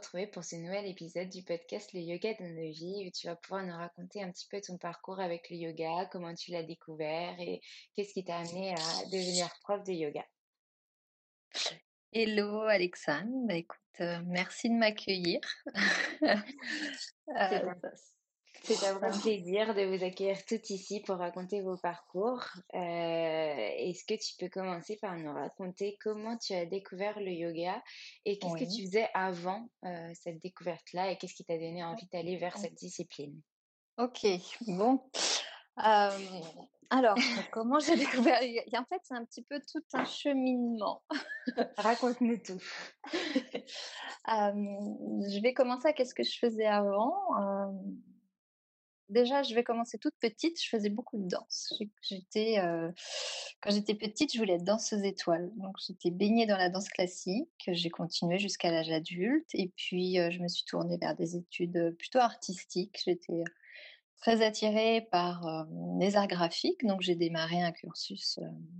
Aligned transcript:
Retrouver 0.00 0.26
pour 0.26 0.44
ce 0.44 0.56
nouvel 0.56 0.86
épisode 0.86 1.28
du 1.28 1.42
podcast 1.42 1.92
Le 1.92 2.00
Yoga 2.00 2.32
dans 2.40 2.48
nos 2.48 2.72
vies 2.72 3.06
où 3.06 3.10
tu 3.10 3.26
vas 3.26 3.36
pouvoir 3.36 3.66
nous 3.66 3.76
raconter 3.76 4.22
un 4.22 4.30
petit 4.30 4.48
peu 4.50 4.58
ton 4.58 4.78
parcours 4.78 5.20
avec 5.20 5.50
le 5.50 5.56
yoga, 5.56 6.08
comment 6.10 6.34
tu 6.34 6.52
l'as 6.52 6.62
découvert 6.62 7.38
et 7.38 7.60
qu'est-ce 7.94 8.14
qui 8.14 8.24
t'a 8.24 8.38
amené 8.38 8.72
à 8.72 9.04
devenir 9.12 9.50
prof 9.60 9.84
de 9.84 9.92
yoga. 9.92 10.24
Hello 12.14 12.62
Alexandre, 12.62 13.46
bah, 13.46 13.56
écoute, 13.56 13.78
euh, 14.00 14.22
merci 14.24 14.70
de 14.70 14.74
m'accueillir. 14.74 15.40
Euh, 17.28 17.74
c'est 18.62 18.86
un 18.86 18.94
vrai 18.94 19.10
plaisir 19.10 19.74
de 19.74 19.82
vous 19.84 20.04
accueillir 20.04 20.44
toutes 20.46 20.70
ici 20.70 21.00
pour 21.00 21.16
raconter 21.16 21.60
vos 21.60 21.76
parcours. 21.76 22.42
Euh, 22.74 22.76
est-ce 22.76 24.04
que 24.04 24.14
tu 24.14 24.34
peux 24.38 24.48
commencer 24.48 24.98
par 25.00 25.16
nous 25.16 25.32
raconter 25.32 25.96
comment 26.02 26.36
tu 26.36 26.52
as 26.52 26.66
découvert 26.66 27.18
le 27.20 27.30
yoga 27.30 27.82
et 28.24 28.38
qu'est-ce 28.38 28.54
que 28.54 28.76
tu 28.76 28.86
faisais 28.86 29.08
avant 29.14 29.68
euh, 29.84 30.12
cette 30.14 30.40
découverte-là 30.40 31.10
et 31.10 31.16
qu'est-ce 31.16 31.34
qui 31.34 31.44
t'a 31.44 31.56
donné 31.56 31.82
envie 31.84 32.08
d'aller 32.12 32.36
vers 32.36 32.56
cette 32.56 32.74
discipline? 32.74 33.40
Ok, 33.98 34.26
bon. 34.66 35.00
Euh, 35.84 36.10
alors, 36.90 37.16
comment 37.52 37.78
j'ai 37.78 37.96
découvert 37.96 38.40
le 38.40 38.48
yoga 38.48 38.80
En 38.80 38.84
fait, 38.84 39.00
c'est 39.04 39.14
un 39.14 39.24
petit 39.24 39.42
peu 39.42 39.60
tout 39.70 39.82
un 39.92 40.04
cheminement. 40.04 41.02
Raconte-nous 41.78 42.38
tout. 42.38 42.60
Euh, 44.28 44.52
je 45.28 45.42
vais 45.42 45.54
commencer 45.54 45.88
à 45.88 45.92
qu'est-ce 45.92 46.14
que 46.14 46.22
je 46.22 46.38
faisais 46.38 46.66
avant. 46.66 47.14
Euh, 47.40 47.72
déjà, 49.10 49.42
je 49.42 49.54
vais 49.54 49.62
commencer 49.62 49.98
toute 49.98 50.14
petite. 50.20 50.62
Je 50.62 50.68
faisais 50.68 50.88
beaucoup 50.88 51.18
de 51.18 51.28
danse. 51.28 51.74
J'étais, 52.02 52.58
euh, 52.58 52.90
quand 53.60 53.70
j'étais 53.70 53.94
petite, 53.94 54.32
je 54.32 54.38
voulais 54.38 54.54
être 54.54 54.64
danseuse 54.64 55.04
étoile. 55.04 55.50
Donc, 55.56 55.76
j'étais 55.86 56.10
baignée 56.10 56.46
dans 56.46 56.56
la 56.56 56.70
danse 56.70 56.88
classique. 56.88 57.48
J'ai 57.68 57.90
continué 57.90 58.38
jusqu'à 58.38 58.70
l'âge 58.70 58.90
adulte. 58.90 59.48
Et 59.54 59.72
puis, 59.76 60.18
euh, 60.18 60.30
je 60.30 60.40
me 60.40 60.48
suis 60.48 60.64
tournée 60.64 60.96
vers 60.96 61.14
des 61.14 61.36
études 61.36 61.76
euh, 61.76 61.90
plutôt 61.92 62.20
artistiques. 62.20 63.00
J'étais 63.04 63.44
très 64.20 64.42
attirée 64.44 65.08
par 65.10 65.46
euh, 65.46 65.64
les 65.98 66.16
arts 66.16 66.28
graphiques. 66.28 66.84
Donc, 66.86 67.02
j'ai 67.02 67.16
démarré 67.16 67.60
un 67.60 67.72
cursus 67.72 68.38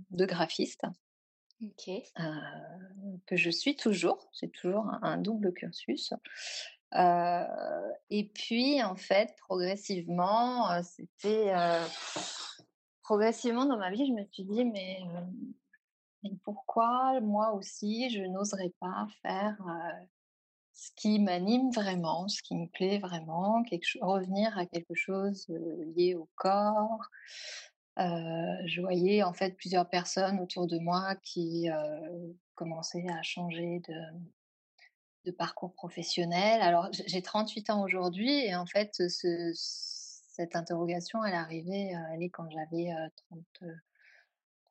de 0.09 0.25
graphiste 0.25 0.85
euh, 1.89 2.23
que 3.27 3.35
je 3.35 3.49
suis 3.49 3.75
toujours. 3.75 4.29
J'ai 4.39 4.49
toujours 4.49 4.85
un, 4.87 4.99
un 5.03 5.17
double 5.17 5.53
cursus. 5.53 6.13
Euh, 6.95 7.91
et 8.09 8.25
puis, 8.29 8.83
en 8.83 8.95
fait, 8.95 9.33
progressivement, 9.39 10.69
euh, 10.71 10.81
c'était 10.83 11.53
euh, 11.55 11.85
progressivement 13.03 13.65
dans 13.65 13.77
ma 13.77 13.91
vie, 13.91 14.05
je 14.07 14.13
me 14.13 14.25
suis 14.31 14.43
dit, 14.43 14.65
mais, 14.65 14.99
mais 16.23 16.31
pourquoi 16.43 17.19
moi 17.21 17.53
aussi, 17.53 18.09
je 18.09 18.21
n'oserais 18.23 18.73
pas 18.79 19.07
faire 19.21 19.57
ce 20.73 20.89
qui 20.95 21.19
m'anime 21.19 21.71
vraiment, 21.71 22.27
ce 22.27 22.41
qui 22.41 22.55
me 22.55 22.67
plaît 22.67 22.99
vraiment, 22.99 23.63
revenir 24.01 24.57
à 24.57 24.65
quelque 24.65 24.95
chose 24.95 25.47
lié 25.95 26.15
au 26.15 26.29
corps. 26.35 27.09
Je 27.97 28.81
voyais 28.81 29.23
en 29.23 29.33
fait 29.33 29.55
plusieurs 29.57 29.89
personnes 29.89 30.39
autour 30.39 30.67
de 30.67 30.79
moi 30.79 31.15
qui 31.23 31.67
commençaient 32.55 33.07
à 33.09 33.21
changer 33.23 33.81
de, 33.87 33.93
de 35.25 35.31
parcours 35.31 35.73
professionnel. 35.73 36.61
Alors, 36.61 36.89
j'ai 36.91 37.21
38 37.21 37.69
ans 37.69 37.83
aujourd'hui 37.83 38.29
et 38.45 38.55
en 38.55 38.65
fait, 38.65 38.91
ce- 39.09 39.51
cette 39.55 40.55
interrogation, 40.55 41.23
elle 41.23 41.33
est 41.33 41.37
arrivée, 41.37 41.95
euh, 41.95 41.99
elle 42.13 42.23
est 42.23 42.29
quand 42.29 42.49
j'avais 42.49 42.91
euh, 42.91 43.07
30, 43.29 43.39
euh, 43.63 43.73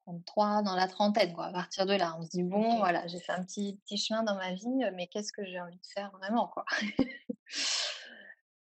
33, 0.07 0.63
dans 0.63 0.75
la 0.75 0.89
trentaine, 0.89 1.33
quoi. 1.35 1.47
À 1.47 1.53
partir 1.53 1.87
de 1.87 1.93
là, 1.95 2.17
on 2.19 2.23
se 2.25 2.31
dit, 2.31 2.43
bon, 2.43 2.79
voilà, 2.79 3.07
j'ai 3.07 3.21
fait 3.21 3.33
un 3.33 3.45
petit, 3.45 3.79
petit 3.85 3.97
chemin 3.97 4.23
dans 4.25 4.35
ma 4.35 4.53
vie, 4.55 4.67
euh, 4.85 4.91
mais 4.95 5.07
qu'est-ce 5.07 5.33
que 5.33 5.45
j'ai 5.45 5.61
envie 5.61 5.77
de 5.79 5.87
faire 5.95 6.11
vraiment, 6.19 6.49
quoi? 6.49 6.65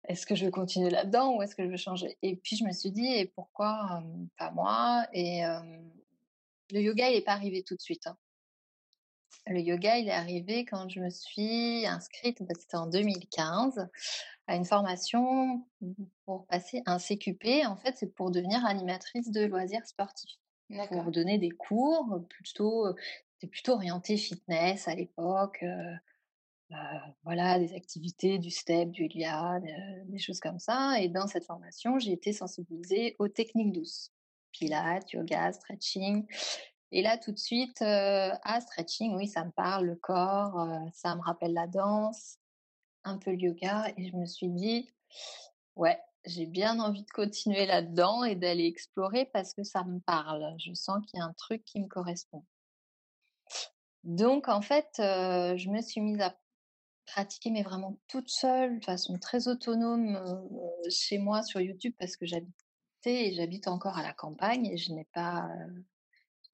Est-ce 0.04 0.26
que 0.26 0.34
je 0.34 0.44
veux 0.44 0.50
continuer 0.50 0.90
là-dedans 0.90 1.36
ou 1.36 1.42
est-ce 1.42 1.54
que 1.54 1.62
je 1.64 1.68
veux 1.70 1.76
changer? 1.76 2.18
Et 2.22 2.36
puis, 2.36 2.56
je 2.56 2.64
me 2.64 2.72
suis 2.72 2.90
dit, 2.90 3.06
et 3.06 3.26
pourquoi 3.26 4.00
euh, 4.02 4.24
pas 4.36 4.50
moi? 4.50 5.06
Et 5.12 5.44
euh, 5.44 5.60
le 6.72 6.80
yoga, 6.80 7.08
il 7.10 7.14
n'est 7.16 7.20
pas 7.24 7.32
arrivé 7.32 7.62
tout 7.62 7.76
de 7.76 7.80
suite. 7.80 8.06
hein. 8.06 8.16
Le 9.46 9.60
yoga, 9.60 9.98
il 9.98 10.08
est 10.08 10.12
arrivé 10.12 10.64
quand 10.64 10.88
je 10.88 11.00
me 11.00 11.10
suis 11.10 11.86
inscrite, 11.86 12.42
c'était 12.58 12.76
en 12.76 12.86
2015, 12.86 13.88
à 14.46 14.54
une 14.54 14.64
formation 14.64 15.66
pour 16.24 16.46
passer 16.46 16.82
un 16.86 16.98
CQP. 16.98 17.66
En 17.66 17.76
fait, 17.76 17.96
c'est 17.96 18.14
pour 18.14 18.30
devenir 18.30 18.64
animatrice 18.66 19.30
de 19.30 19.44
loisirs 19.44 19.86
sportifs. 19.86 20.38
Pour 20.90 21.10
donner 21.10 21.38
des 21.38 21.50
cours, 21.50 22.20
plutôt, 22.28 22.86
c'était 23.32 23.50
plutôt 23.50 23.72
orienté 23.72 24.16
fitness 24.16 24.86
à 24.86 24.94
l'époque. 24.94 25.64
voilà, 27.24 27.58
des 27.58 27.74
activités, 27.74 28.38
du 28.38 28.50
step, 28.50 28.90
du 28.90 29.08
lia, 29.08 29.58
des 30.06 30.18
choses 30.18 30.38
comme 30.38 30.58
ça. 30.60 31.00
Et 31.00 31.08
dans 31.08 31.26
cette 31.26 31.44
formation, 31.44 31.98
j'ai 31.98 32.12
été 32.12 32.32
sensibilisée 32.32 33.16
aux 33.18 33.28
techniques 33.28 33.72
douces. 33.72 34.12
Pilates, 34.52 35.12
yoga, 35.12 35.52
stretching. 35.52 36.26
Et 36.92 37.02
là, 37.02 37.18
tout 37.18 37.32
de 37.32 37.38
suite, 37.38 37.82
euh, 37.82 38.34
ah, 38.42 38.60
stretching, 38.60 39.14
oui, 39.16 39.28
ça 39.28 39.44
me 39.44 39.52
parle, 39.52 39.86
le 39.86 39.96
corps, 39.96 40.60
euh, 40.60 40.78
ça 40.92 41.14
me 41.14 41.20
rappelle 41.22 41.52
la 41.52 41.68
danse, 41.68 42.38
un 43.04 43.16
peu 43.18 43.30
le 43.30 43.38
yoga. 43.38 43.92
Et 43.96 44.08
je 44.08 44.16
me 44.16 44.26
suis 44.26 44.48
dit, 44.48 44.90
ouais, 45.76 46.00
j'ai 46.26 46.46
bien 46.46 46.80
envie 46.80 47.04
de 47.04 47.10
continuer 47.10 47.66
là-dedans 47.66 48.24
et 48.24 48.34
d'aller 48.34 48.66
explorer 48.66 49.26
parce 49.26 49.54
que 49.54 49.62
ça 49.62 49.84
me 49.84 50.00
parle. 50.00 50.54
Je 50.58 50.72
sens 50.74 50.98
qu'il 51.06 51.20
y 51.20 51.22
a 51.22 51.26
un 51.26 51.32
truc 51.34 51.64
qui 51.64 51.80
me 51.80 51.86
correspond. 51.86 52.44
Donc, 54.02 54.48
en 54.48 54.62
fait, 54.62 54.88
euh, 54.98 55.56
je 55.56 55.68
me 55.70 55.82
suis 55.82 56.00
mise 56.00 56.20
à 56.20 56.34
pratiquer, 57.06 57.50
mais 57.50 57.62
vraiment 57.62 57.98
toute 58.08 58.30
seule, 58.30 58.80
de 58.80 58.84
façon 58.84 59.18
très 59.18 59.46
autonome, 59.46 60.18
chez 60.90 61.18
moi 61.18 61.42
sur 61.42 61.60
YouTube 61.60 61.94
parce 61.98 62.16
que 62.16 62.26
j'habitais 62.26 62.54
et 63.04 63.34
j'habite 63.34 63.68
encore 63.68 63.96
à 63.96 64.02
la 64.02 64.12
campagne 64.12 64.66
et 64.66 64.76
je 64.76 64.92
n'ai 64.92 65.06
pas 65.12 65.48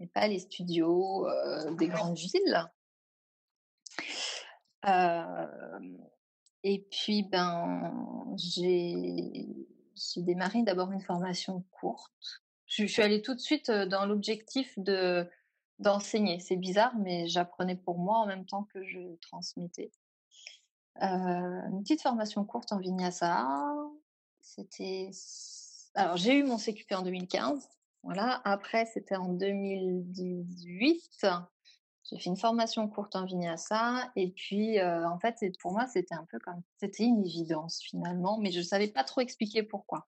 et 0.00 0.06
pas 0.06 0.26
les 0.28 0.38
studios 0.38 1.26
des 1.72 1.88
grandes 1.88 2.18
villes. 2.18 2.64
et 6.62 6.86
puis, 6.90 7.22
ben, 7.24 8.36
j'ai 8.36 10.22
démarré 10.22 10.62
d'abord 10.62 10.92
une 10.92 11.00
formation 11.00 11.64
courte. 11.70 12.42
Je, 12.66 12.84
suis 12.84 13.02
allée 13.02 13.22
tout 13.22 13.34
de 13.34 13.40
suite 13.40 13.70
dans 13.70 14.06
l'objectif 14.06 14.78
de 14.78 15.28
d'enseigner. 15.78 16.40
C'est 16.40 16.56
bizarre, 16.56 16.96
mais 16.96 17.28
j'apprenais 17.28 17.76
pour 17.76 17.98
moi 17.98 18.18
en 18.18 18.26
même 18.26 18.46
temps 18.46 18.64
que 18.64 18.82
je 18.84 19.14
transmettais. 19.20 19.92
une 21.00 21.82
petite 21.82 22.02
formation 22.02 22.44
courte 22.44 22.72
en 22.72 22.78
vinyasa. 22.78 23.46
C'était. 24.40 25.10
Alors, 25.94 26.16
j'ai 26.16 26.34
eu 26.34 26.44
mon 26.44 26.58
CQP 26.58 26.92
en 26.92 27.02
2015. 27.02 27.68
Voilà. 28.06 28.40
Après, 28.44 28.86
c'était 28.86 29.16
en 29.16 29.32
2018. 29.32 31.26
J'ai 32.04 32.18
fait 32.20 32.30
une 32.30 32.36
formation 32.36 32.86
courte 32.88 33.16
en 33.16 33.24
vinyasa 33.24 34.12
et 34.14 34.30
puis 34.30 34.78
euh, 34.78 35.08
en 35.08 35.18
fait, 35.18 35.40
pour 35.58 35.72
moi, 35.72 35.88
c'était 35.88 36.14
un 36.14 36.24
peu 36.30 36.38
comme 36.38 36.62
c'était 36.78 37.02
une 37.02 37.26
évidence 37.26 37.80
finalement, 37.82 38.38
mais 38.38 38.52
je 38.52 38.58
ne 38.58 38.64
savais 38.64 38.86
pas 38.86 39.02
trop 39.02 39.22
expliquer 39.22 39.64
pourquoi. 39.64 40.06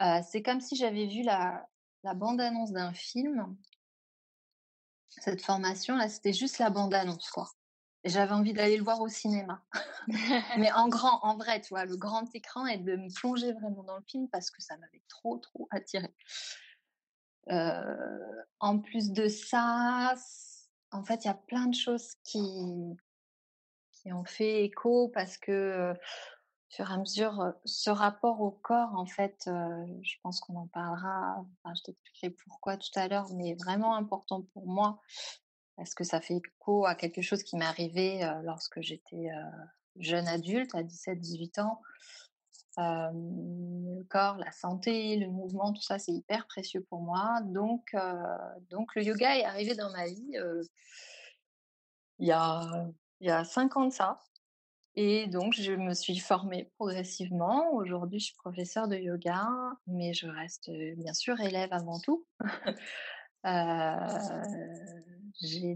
Euh, 0.00 0.20
c'est 0.26 0.42
comme 0.42 0.62
si 0.62 0.76
j'avais 0.76 1.06
vu 1.06 1.22
la, 1.22 1.68
bande-annonce 2.14 2.72
d'un 2.72 2.94
film. 2.94 3.54
Cette 5.10 5.42
formation 5.42 5.96
là, 5.96 6.08
c'était 6.08 6.32
juste 6.32 6.58
la 6.58 6.70
bande-annonce 6.70 7.28
quoi. 7.28 7.50
Et 8.04 8.08
j'avais 8.08 8.32
envie 8.32 8.54
d'aller 8.54 8.78
le 8.78 8.82
voir 8.82 9.02
au 9.02 9.08
cinéma, 9.08 9.62
mais 10.58 10.72
en 10.72 10.88
grand, 10.88 11.22
en 11.22 11.36
vrai, 11.36 11.60
tu 11.60 11.68
vois, 11.68 11.84
le 11.84 11.96
grand 11.96 12.34
écran 12.34 12.66
et 12.66 12.78
de 12.78 12.96
me 12.96 13.14
plonger 13.14 13.52
vraiment 13.52 13.82
dans 13.82 13.96
le 13.96 14.04
film 14.06 14.28
parce 14.30 14.50
que 14.50 14.62
ça 14.62 14.76
m'avait 14.78 15.02
trop 15.08 15.36
trop 15.36 15.68
attiré 15.70 16.14
en 17.48 18.78
plus 18.80 19.12
de 19.12 19.28
ça, 19.28 20.14
en 20.90 21.04
fait, 21.04 21.24
il 21.24 21.28
y 21.28 21.30
a 21.30 21.34
plein 21.34 21.66
de 21.66 21.74
choses 21.74 22.14
qui, 22.24 22.96
ont 24.06 24.24
fait 24.24 24.64
écho 24.64 25.08
parce 25.08 25.38
que, 25.38 25.92
au 25.92 26.74
fur 26.74 26.90
et 26.90 26.94
à 26.94 26.98
mesure, 26.98 27.54
ce 27.64 27.90
rapport 27.90 28.40
au 28.40 28.50
corps, 28.50 28.94
en 28.94 29.06
fait, 29.06 29.44
je 29.46 30.14
pense 30.22 30.40
qu'on 30.40 30.56
en 30.56 30.66
parlera, 30.68 31.44
je 31.74 31.82
t'expliquerai 31.82 32.30
pourquoi 32.30 32.76
tout 32.76 32.90
à 32.96 33.08
l'heure, 33.08 33.28
mais 33.34 33.54
vraiment 33.54 33.96
important 33.96 34.42
pour 34.52 34.66
moi 34.66 35.00
parce 35.76 35.94
que 35.94 36.04
ça 36.04 36.20
fait 36.20 36.36
écho 36.36 36.86
à 36.86 36.94
quelque 36.94 37.22
chose 37.22 37.42
qui 37.42 37.56
m'est 37.56 37.64
arrivé 37.64 38.20
lorsque 38.44 38.80
j'étais 38.80 39.28
jeune 39.96 40.28
adulte, 40.28 40.74
à 40.74 40.82
17-18 40.82 41.60
ans 41.60 41.80
le 42.76 44.02
corps, 44.04 44.36
la 44.38 44.52
santé, 44.52 45.16
le 45.16 45.28
mouvement, 45.28 45.72
tout 45.72 45.82
ça, 45.82 45.98
c'est 45.98 46.12
hyper 46.12 46.46
précieux 46.46 46.82
pour 46.88 47.00
moi. 47.00 47.40
Donc, 47.44 47.94
donc 48.70 48.94
le 48.94 49.02
yoga 49.02 49.38
est 49.38 49.44
arrivé 49.44 49.74
dans 49.74 49.90
ma 49.90 50.06
vie 50.06 50.36
il, 52.18 52.26
y 52.26 52.32
a, 52.32 52.90
il 53.20 53.28
y 53.28 53.30
a 53.30 53.44
cinq 53.44 53.76
ans 53.76 53.86
de 53.86 53.92
ça. 53.92 54.22
Et 54.96 55.26
donc, 55.26 55.54
je 55.54 55.72
me 55.72 55.92
suis 55.92 56.18
formée 56.18 56.70
progressivement. 56.76 57.72
Aujourd'hui, 57.72 58.20
je 58.20 58.26
suis 58.26 58.36
professeure 58.36 58.86
de 58.86 58.96
yoga, 58.96 59.48
mais 59.88 60.14
je 60.14 60.28
reste 60.28 60.70
bien 60.96 61.12
sûr 61.12 61.40
élève 61.40 61.72
avant 61.72 61.98
tout. 61.98 62.24
j'ai 65.40 65.72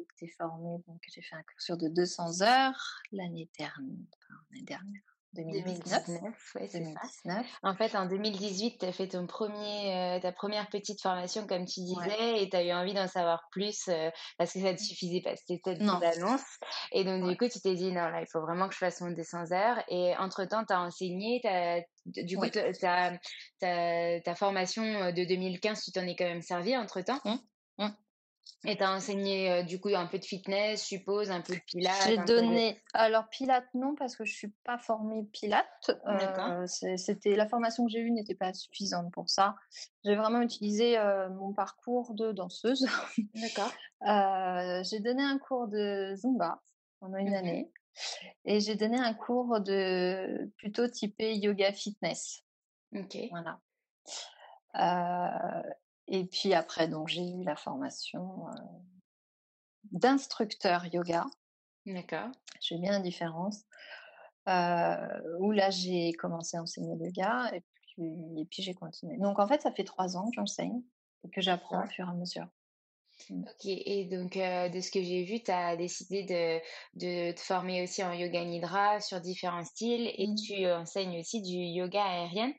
été 0.00 0.28
formée, 0.38 0.78
donc 0.86 1.02
j'ai 1.08 1.20
fait 1.20 1.36
un 1.36 1.42
cursus 1.42 1.76
de 1.76 1.88
200 1.88 2.40
heures 2.40 3.02
l'année 3.12 3.50
dernière 4.62 5.15
2019. 5.34 6.54
ouais, 6.54 6.66
ça. 6.68 7.42
En 7.62 7.74
fait, 7.74 7.94
en 7.94 8.06
2018, 8.06 8.78
tu 8.78 8.86
as 8.86 8.92
fait 8.92 9.08
ton 9.08 9.26
premier, 9.26 10.16
euh, 10.16 10.20
ta 10.20 10.32
première 10.32 10.68
petite 10.68 11.00
formation, 11.00 11.46
comme 11.46 11.66
tu 11.66 11.80
disais, 11.80 12.42
et 12.42 12.48
tu 12.48 12.56
as 12.56 12.64
eu 12.64 12.72
envie 12.72 12.94
d'en 12.94 13.08
savoir 13.08 13.42
plus 13.50 13.88
euh, 13.88 14.10
parce 14.38 14.52
que 14.52 14.60
ça 14.60 14.72
ne 14.72 14.76
te 14.76 14.82
suffisait 14.82 15.20
pas. 15.20 15.36
C'était 15.36 15.60
annonce. 15.80 16.42
Et 16.92 17.04
donc, 17.04 17.28
du 17.28 17.36
coup, 17.36 17.48
tu 17.48 17.60
t'es 17.60 17.74
dit, 17.74 17.92
non, 17.92 18.08
là, 18.08 18.20
il 18.20 18.26
faut 18.30 18.40
vraiment 18.40 18.68
que 18.68 18.74
je 18.74 18.78
fasse 18.78 19.00
mon 19.00 19.10
200 19.10 19.52
heures. 19.52 19.82
Et 19.88 20.16
entre-temps, 20.16 20.64
tu 20.64 20.72
as 20.72 20.80
enseigné, 20.80 21.40
du 22.06 22.36
coup, 22.36 22.48
ta, 22.48 23.12
ta, 23.60 24.34
formation 24.34 24.82
euh, 24.82 25.12
de 25.12 25.24
2015, 25.24 25.82
tu 25.82 25.92
t'en 25.92 26.06
es 26.06 26.16
quand 26.16 26.24
même 26.24 26.42
servi 26.42 26.76
entre-temps. 26.76 27.20
Mmh. 27.24 27.36
Mmh. 28.64 28.68
Et 28.68 28.76
tu 28.76 28.82
as 28.82 28.92
enseigné 28.92 29.50
euh, 29.50 29.62
du 29.62 29.80
coup 29.80 29.90
un 29.94 30.06
peu 30.06 30.18
de 30.18 30.24
fitness, 30.24 30.82
je 30.82 30.86
suppose, 30.86 31.30
un 31.30 31.40
peu 31.40 31.54
de 31.54 31.60
pilates. 31.66 32.02
J'ai 32.06 32.18
donné. 32.18 32.82
Alors 32.94 33.28
pilates 33.28 33.68
non 33.74 33.94
parce 33.94 34.16
que 34.16 34.24
je 34.24 34.34
suis 34.34 34.52
pas 34.64 34.78
formée 34.78 35.24
pilates. 35.32 35.90
Euh, 36.06 36.66
c'était 36.66 37.36
la 37.36 37.46
formation 37.48 37.86
que 37.86 37.92
j'ai 37.92 38.00
eue 38.00 38.10
n'était 38.10 38.34
pas 38.34 38.52
suffisante 38.52 39.12
pour 39.12 39.28
ça. 39.28 39.56
J'ai 40.04 40.16
vraiment 40.16 40.40
utilisé 40.40 40.98
euh, 40.98 41.28
mon 41.30 41.52
parcours 41.52 42.14
de 42.14 42.32
danseuse. 42.32 42.86
D'accord. 43.34 43.72
j'ai 44.90 45.00
donné 45.00 45.22
un 45.22 45.38
cours 45.38 45.68
de 45.68 46.14
zumba 46.16 46.62
pendant 47.00 47.18
une 47.18 47.34
année 47.34 47.70
et 48.44 48.60
j'ai 48.60 48.74
donné 48.74 48.98
un 48.98 49.14
cours 49.14 49.60
de 49.60 50.50
plutôt 50.58 50.88
typé 50.88 51.34
yoga 51.36 51.72
fitness. 51.72 52.42
Ok. 52.94 53.16
Voilà. 53.30 53.60
Et 56.08 56.24
puis 56.24 56.54
après, 56.54 56.88
donc 56.88 57.08
j'ai 57.08 57.28
eu 57.28 57.42
la 57.42 57.56
formation 57.56 58.46
d'instructeur 59.90 60.86
yoga. 60.86 61.24
D'accord. 61.84 62.30
J'ai 62.60 62.78
bien 62.78 62.92
la 62.92 63.00
différence. 63.00 63.64
où 64.46 65.50
là, 65.50 65.70
j'ai 65.70 66.12
commencé 66.12 66.56
à 66.56 66.62
enseigner 66.62 66.94
le 66.96 67.06
yoga 67.06 67.50
et 67.54 67.60
puis, 67.60 68.40
et 68.40 68.44
puis 68.44 68.62
j'ai 68.62 68.74
continué. 68.74 69.16
Donc 69.18 69.38
en 69.38 69.46
fait, 69.46 69.62
ça 69.62 69.72
fait 69.72 69.84
trois 69.84 70.16
ans 70.16 70.26
que 70.30 70.36
j'enseigne 70.36 70.82
et 71.24 71.30
que 71.30 71.40
j'apprends 71.40 71.84
au 71.84 71.88
fur 71.88 72.06
et 72.06 72.10
à 72.10 72.14
mesure. 72.14 72.46
Mmh. 73.30 73.42
Ok, 73.42 73.64
et 73.64 74.04
donc 74.04 74.34
de 74.34 74.80
ce 74.80 74.90
que 74.90 75.02
j'ai 75.02 75.24
vu, 75.24 75.42
tu 75.42 75.50
as 75.50 75.76
décidé 75.76 76.24
de, 76.24 76.60
de, 76.94 77.32
te 77.32 77.40
former 77.40 77.82
aussi 77.82 78.04
en 78.04 78.12
yoga 78.12 78.44
nidra 78.44 79.00
sur 79.00 79.20
différents 79.20 79.64
styles 79.64 80.12
et 80.16 80.26
mmh. 80.28 80.34
tu 80.36 80.66
enseignes 80.70 81.18
aussi 81.18 81.40
du 81.40 81.56
yoga 81.56 82.04
aérien? 82.04 82.52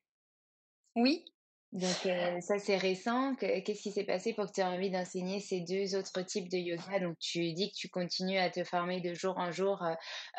Oui, 0.96 1.26
donc 1.74 2.08
ça 2.42 2.60
c'est 2.60 2.78
récent. 2.78 3.36
Qu'est-ce 3.36 3.82
qui 3.82 3.92
s'est 3.92 4.06
passé 4.06 4.34
pour 4.34 4.46
que 4.46 4.52
tu 4.54 4.62
aies 4.62 4.64
envie 4.64 4.90
d'enseigner 4.90 5.42
ces 5.42 5.62
deux 5.62 5.96
autres 5.96 6.22
types 6.22 6.50
de 6.50 6.58
yoga? 6.58 7.00
Donc 7.02 7.20
tu 7.20 7.52
dis 7.54 7.70
que 7.70 7.76
tu 7.76 7.90
continues 7.90 8.38
à 8.38 8.50
te 8.50 8.64
former 8.64 9.02
de 9.02 9.14
jour 9.14 9.38
en 9.38 9.52
jour 9.52 9.84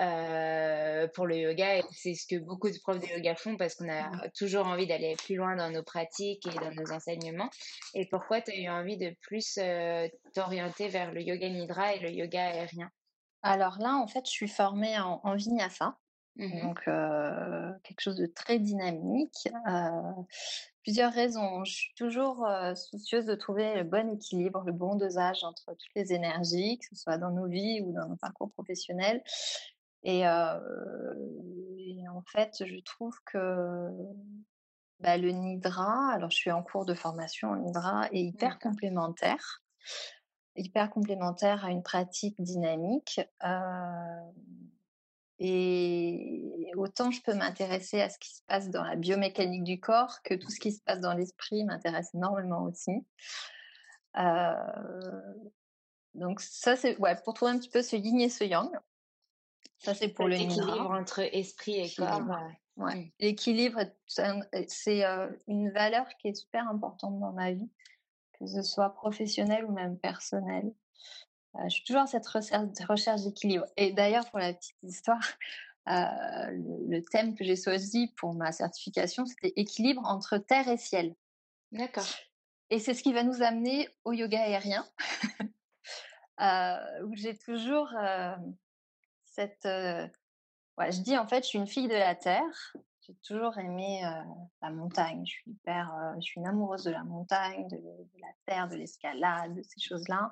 euh, 0.00 1.06
pour 1.14 1.26
le 1.26 1.36
yoga 1.36 1.76
et 1.76 1.82
c'est 1.92 2.14
ce 2.14 2.26
que 2.26 2.40
beaucoup 2.40 2.70
de 2.70 2.78
profs 2.82 3.00
de 3.00 3.06
yoga 3.06 3.34
font 3.34 3.56
parce 3.58 3.74
qu'on 3.74 3.90
a 3.90 4.08
mmh. 4.08 4.30
toujours 4.36 4.66
envie 4.66 4.86
d'aller 4.86 5.16
plus 5.16 5.36
loin 5.36 5.54
dans 5.54 5.70
nos 5.70 5.82
pratiques 5.82 6.46
et 6.46 6.58
dans 6.58 6.72
nos 6.72 6.92
enseignements. 6.92 7.50
Et 7.94 8.08
pourquoi 8.08 8.40
tu 8.40 8.50
as 8.52 8.56
eu 8.56 8.68
envie 8.68 8.96
de 8.96 9.14
plus 9.20 9.58
t'orienter 10.34 10.88
vers 10.88 11.12
le 11.12 11.20
yoga 11.20 11.48
nidra 11.50 11.94
et 11.94 12.00
le 12.00 12.10
yoga 12.10 12.42
aérien? 12.42 12.90
Alors 13.42 13.76
là 13.80 13.96
en 13.96 14.06
fait 14.06 14.24
je 14.24 14.30
suis 14.30 14.48
formée 14.48 14.98
en, 14.98 15.20
en 15.22 15.34
vinyasa. 15.36 15.94
Mmh 16.36 16.62
Donc, 16.62 16.80
quelque 16.84 18.00
chose 18.00 18.16
de 18.16 18.26
très 18.26 18.60
dynamique. 18.60 19.48
Plusieurs 20.88 21.12
raisons. 21.12 21.64
Je 21.64 21.72
suis 21.72 21.94
toujours 21.96 22.48
soucieuse 22.74 23.26
de 23.26 23.34
trouver 23.34 23.74
le 23.74 23.84
bon 23.84 24.08
équilibre, 24.08 24.62
le 24.64 24.72
bon 24.72 24.94
dosage 24.94 25.44
entre 25.44 25.74
toutes 25.74 25.94
les 25.94 26.14
énergies, 26.14 26.78
que 26.78 26.86
ce 26.86 26.94
soit 26.94 27.18
dans 27.18 27.30
nos 27.30 27.46
vies 27.46 27.82
ou 27.82 27.92
dans 27.92 28.08
nos 28.08 28.16
parcours 28.16 28.50
professionnels. 28.52 29.22
Et, 30.02 30.26
en 30.26 32.22
fait, 32.32 32.64
je 32.64 32.80
trouve 32.80 33.14
que 33.26 33.90
bah, 35.00 35.18
le 35.18 35.30
Nidra, 35.30 36.10
alors 36.10 36.30
je 36.30 36.38
suis 36.38 36.50
en 36.50 36.62
cours 36.62 36.86
de 36.86 36.94
formation 36.94 37.50
en 37.50 37.56
Nidra, 37.56 38.08
est 38.12 38.22
hyper 38.22 38.58
complémentaire 38.58 39.62
hyper 40.56 40.90
complémentaire 40.90 41.64
à 41.64 41.70
une 41.70 41.82
pratique 41.84 42.42
dynamique. 42.42 43.20
Et 45.40 46.72
autant 46.76 47.10
je 47.10 47.22
peux 47.22 47.34
m'intéresser 47.34 48.00
à 48.00 48.08
ce 48.08 48.18
qui 48.18 48.34
se 48.34 48.42
passe 48.46 48.70
dans 48.70 48.82
la 48.82 48.96
biomécanique 48.96 49.64
du 49.64 49.78
corps 49.78 50.22
que 50.24 50.34
tout 50.34 50.50
ce 50.50 50.58
qui 50.58 50.72
se 50.72 50.82
passe 50.82 51.00
dans 51.00 51.14
l'esprit 51.14 51.64
m'intéresse 51.64 52.10
énormément 52.14 52.64
aussi. 52.64 53.04
Euh, 54.16 54.54
donc 56.14 56.40
ça 56.40 56.74
c'est 56.74 56.98
ouais, 56.98 57.14
pour 57.24 57.34
trouver 57.34 57.52
un 57.52 57.58
petit 57.58 57.70
peu 57.70 57.82
ce 57.82 57.94
yin 57.94 58.20
et 58.20 58.28
ce 58.28 58.44
yang. 58.44 58.70
Ça 59.78 59.94
c'est 59.94 60.08
pour 60.08 60.26
le 60.26 60.36
L'équilibre 60.36 60.90
entre 60.90 61.20
esprit 61.20 61.78
et 61.78 61.94
corps. 61.94 62.22
Ouais. 62.76 62.94
Mmh. 62.94 63.10
L'équilibre, 63.18 63.80
c'est 64.06 65.04
une 65.48 65.70
valeur 65.70 66.06
qui 66.18 66.28
est 66.28 66.34
super 66.34 66.68
importante 66.68 67.18
dans 67.18 67.32
ma 67.32 67.52
vie, 67.52 67.68
que 68.38 68.46
ce 68.46 68.62
soit 68.62 68.90
professionnelle 68.90 69.64
ou 69.64 69.72
même 69.72 69.98
personnelle. 69.98 70.72
Je 71.64 71.68
suis 71.68 71.84
toujours 71.84 72.02
à 72.02 72.06
cette 72.06 72.26
recherche, 72.26 73.22
d'équilibre. 73.22 73.64
Et 73.76 73.92
d'ailleurs, 73.92 74.28
pour 74.30 74.38
la 74.38 74.52
petite 74.52 74.76
histoire, 74.82 75.24
le, 75.86 77.00
thème 77.10 77.34
que 77.34 77.44
j'ai 77.44 77.56
choisi 77.56 78.12
pour 78.16 78.34
ma 78.34 78.52
certification, 78.52 79.26
c'était 79.26 79.52
équilibre 79.56 80.02
entre 80.04 80.38
terre 80.38 80.68
et 80.68 80.76
ciel. 80.76 81.14
D'accord. 81.72 82.06
Et 82.70 82.78
c'est 82.78 82.94
ce 82.94 83.02
qui 83.02 83.12
va 83.12 83.22
nous 83.22 83.42
amener 83.42 83.88
au 84.04 84.12
yoga 84.12 84.40
aérien, 84.40 84.86
où 87.04 87.14
j'ai 87.14 87.36
toujours 87.36 87.90
cette 89.24 89.66
Ouais, 90.76 90.92
je 90.92 91.00
dis 91.00 91.18
en 91.18 91.26
fait, 91.26 91.42
je 91.42 91.48
suis 91.48 91.58
une 91.58 91.66
fille 91.66 91.88
de 91.88 91.94
la 91.94 92.14
terre. 92.14 92.76
J'ai 93.00 93.14
toujours 93.26 93.58
aimé 93.58 94.02
la 94.62 94.70
montagne. 94.70 95.24
Je 95.26 95.32
suis 95.32 95.50
hyper, 95.50 95.90
je 96.16 96.20
suis 96.20 96.40
une 96.40 96.46
amoureuse 96.46 96.84
de 96.84 96.92
la 96.92 97.02
montagne, 97.02 97.66
de, 97.68 97.78
la 98.20 98.28
terre, 98.46 98.68
de 98.68 98.76
l'escalade, 98.76 99.54
de 99.54 99.62
ces 99.62 99.80
choses-là. 99.80 100.30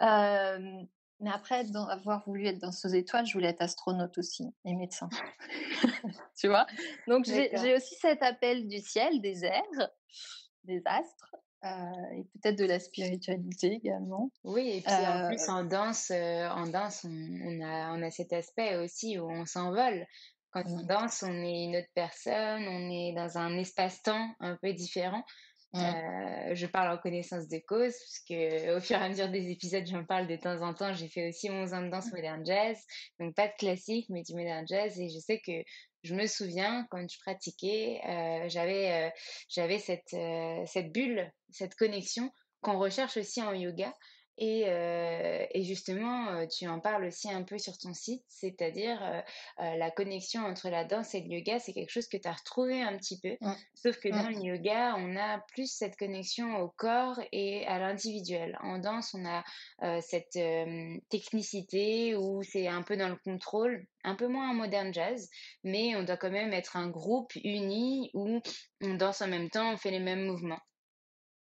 Mais 0.00 1.30
après, 1.30 1.66
avoir 1.74 2.24
voulu 2.24 2.46
être 2.46 2.58
dans 2.58 2.72
ces 2.72 2.96
étoiles, 2.96 3.26
je 3.26 3.34
voulais 3.34 3.50
être 3.50 3.62
astronaute 3.62 4.16
aussi 4.18 4.46
et 4.64 4.74
médecin. 4.74 5.08
tu 6.38 6.48
vois? 6.48 6.66
Donc 7.06 7.26
j'ai 7.26 7.74
aussi 7.74 7.94
cet 8.00 8.22
appel 8.22 8.66
du 8.66 8.78
ciel, 8.78 9.20
des 9.20 9.44
airs, 9.44 9.90
des 10.64 10.82
astres. 10.86 11.36
Euh, 11.62 12.16
et 12.16 12.24
peut-être 12.24 12.58
de 12.58 12.64
la 12.64 12.80
spiritualité 12.80 13.72
également. 13.74 14.30
Oui, 14.44 14.76
et 14.76 14.80
puis 14.80 14.94
en 14.94 15.28
plus 15.28 15.46
euh, 15.46 15.52
en 15.52 15.64
danse, 15.64 16.10
euh, 16.10 16.48
en 16.48 16.66
danse, 16.66 17.04
on, 17.04 17.60
a, 17.60 17.92
on 17.94 18.02
a 18.02 18.10
cet 18.10 18.32
aspect 18.32 18.76
aussi 18.76 19.18
où 19.18 19.30
on 19.30 19.44
s'envole. 19.44 20.06
Quand 20.52 20.64
on 20.66 20.82
danse, 20.82 21.22
on 21.22 21.44
est 21.44 21.64
une 21.64 21.76
autre 21.76 21.90
personne, 21.94 22.66
on 22.66 22.90
est 22.90 23.12
dans 23.14 23.36
un 23.36 23.58
espace-temps 23.58 24.34
un 24.40 24.56
peu 24.56 24.72
différent. 24.72 25.22
Je 25.72 26.66
parle 26.66 26.96
en 26.96 26.98
connaissance 26.98 27.48
de 27.48 27.58
cause, 27.58 27.94
puisque 27.94 28.32
au 28.76 28.80
fur 28.80 28.96
et 28.96 29.04
à 29.04 29.08
mesure 29.08 29.28
des 29.28 29.50
épisodes, 29.50 29.86
j'en 29.86 30.04
parle 30.04 30.26
de 30.26 30.36
temps 30.36 30.62
en 30.62 30.74
temps. 30.74 30.92
J'ai 30.94 31.08
fait 31.08 31.28
aussi 31.28 31.50
11 31.50 31.72
ans 31.74 31.82
de 31.82 31.90
danse 31.90 32.12
moderne 32.12 32.44
jazz, 32.44 32.76
donc 33.18 33.34
pas 33.34 33.48
de 33.48 33.54
classique, 33.58 34.06
mais 34.10 34.22
du 34.22 34.34
moderne 34.34 34.66
jazz. 34.68 34.98
Et 34.98 35.08
je 35.08 35.18
sais 35.18 35.40
que 35.40 35.52
je 36.02 36.14
me 36.14 36.26
souviens 36.26 36.86
quand 36.90 37.06
je 37.08 37.18
pratiquais, 37.20 38.00
euh, 38.06 38.48
j'avais 38.48 38.90
euh, 38.90 39.10
j'avais 39.48 39.78
cette 39.78 40.14
euh, 40.14 40.62
cette 40.66 40.92
bulle, 40.92 41.30
cette 41.50 41.74
connexion 41.74 42.30
qu'on 42.62 42.78
recherche 42.78 43.16
aussi 43.16 43.42
en 43.42 43.52
yoga 43.52 43.94
et, 44.40 44.64
euh, 44.68 45.44
et, 45.52 45.62
justement, 45.64 46.28
euh, 46.28 46.46
tu 46.46 46.66
en 46.66 46.80
parles 46.80 47.04
aussi 47.04 47.30
un 47.30 47.42
peu 47.42 47.58
sur 47.58 47.76
ton 47.76 47.92
site, 47.92 48.24
c'est-à-dire 48.30 48.98
euh, 49.02 49.76
la 49.76 49.90
connexion 49.90 50.40
entre 50.46 50.70
la 50.70 50.86
danse 50.86 51.14
et 51.14 51.20
le 51.20 51.28
yoga, 51.28 51.58
c'est 51.58 51.74
quelque 51.74 51.90
chose 51.90 52.08
que 52.08 52.16
tu 52.16 52.26
as 52.26 52.32
retrouvé 52.32 52.80
un 52.80 52.96
petit 52.96 53.20
peu. 53.20 53.36
Sauf 53.74 53.98
que 54.00 54.08
dans 54.08 54.30
le 54.30 54.42
yoga, 54.42 54.94
on 54.96 55.14
a 55.14 55.40
plus 55.52 55.70
cette 55.70 55.96
connexion 55.96 56.56
au 56.56 56.68
corps 56.68 57.20
et 57.32 57.66
à 57.66 57.78
l'individuel. 57.78 58.56
En 58.62 58.78
danse, 58.78 59.14
on 59.14 59.26
a 59.26 59.44
cette 60.00 60.38
technicité 61.10 62.16
où 62.16 62.42
c'est 62.42 62.66
un 62.66 62.82
peu 62.82 62.96
dans 62.96 63.10
le 63.10 63.16
contrôle, 63.16 63.86
un 64.04 64.14
peu 64.14 64.26
moins 64.26 64.50
en 64.50 64.54
moderne 64.54 64.94
jazz, 64.94 65.28
mais 65.64 65.94
on 65.96 66.02
doit 66.02 66.16
quand 66.16 66.30
même 66.30 66.54
être 66.54 66.78
un 66.78 66.88
groupe 66.88 67.32
uni 67.44 68.10
où 68.14 68.40
on 68.80 68.94
danse 68.94 69.20
en 69.20 69.28
même 69.28 69.50
temps, 69.50 69.74
on 69.74 69.76
fait 69.76 69.90
les 69.90 70.00
mêmes 70.00 70.24
mouvements. 70.24 70.60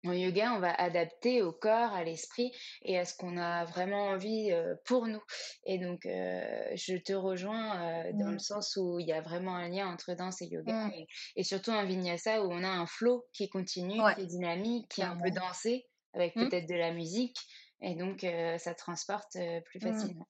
En 0.04 0.12
yoga, 0.12 0.52
on 0.54 0.58
va 0.58 0.74
adapter 0.74 1.42
au 1.42 1.52
corps, 1.52 1.92
à 1.92 2.02
l'esprit 2.02 2.52
et 2.82 2.98
à 2.98 3.04
ce 3.04 3.16
qu'on 3.16 3.36
a 3.36 3.64
vraiment 3.64 4.08
envie 4.08 4.50
pour 4.84 5.06
nous. 5.06 5.22
Et 5.64 5.78
donc, 5.78 6.00
je 6.04 6.96
te 6.96 7.12
rejoins 7.12 8.10
dans 8.14 8.30
le 8.30 8.36
mmh. 8.36 8.40
sens 8.40 8.76
où 8.76 8.98
il 8.98 9.06
y 9.06 9.12
a 9.12 9.20
vraiment 9.20 9.54
un 9.54 9.68
lien 9.68 9.86
entre 9.86 10.14
danse 10.14 10.42
et 10.42 10.46
yoga 10.46 10.86
mmh. 10.86 10.92
et, 11.36 11.44
surtout 11.44 11.70
un 11.70 11.84
vinyasa 11.84 12.44
où 12.44 12.50
on 12.50 12.64
a 12.64 12.68
un 12.68 12.86
flow 12.86 13.24
qui 13.32 13.48
continue, 13.48 14.00
qui 14.16 14.22
est 14.22 14.26
dynamique, 14.26 14.88
qui 14.88 15.02
est 15.02 15.04
un 15.04 15.16
peu 15.16 15.30
dansé 15.30 15.86
avec 16.14 16.34
mmh. 16.34 16.48
peut-être 16.48 16.68
de 16.68 16.74
la 16.74 16.92
musique 16.92 17.38
et 17.80 17.94
donc 17.94 18.26
ça 18.58 18.74
transporte 18.74 19.36
plus 19.66 19.78
facilement. 19.78 20.26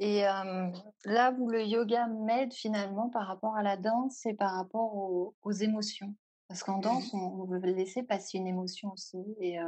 Et 0.00 0.20
là 0.20 1.34
où 1.38 1.48
le 1.48 1.64
yoga 1.64 2.08
m'aide 2.08 2.52
finalement 2.52 3.08
par 3.08 3.26
rapport 3.26 3.56
à 3.56 3.62
la 3.62 3.78
danse, 3.78 4.18
c'est 4.22 4.34
par 4.34 4.54
rapport 4.54 4.94
aux 4.94 5.52
émotions. 5.52 6.14
Parce 6.48 6.62
qu'en 6.62 6.78
mmh 6.78 6.82
danse, 6.82 7.14
on, 7.14 7.44
veut 7.44 7.58
laisser 7.58 8.02
passer 8.02 8.38
une 8.38 8.46
émotion 8.46 8.92
aussi. 8.92 9.18
Et 9.40 9.58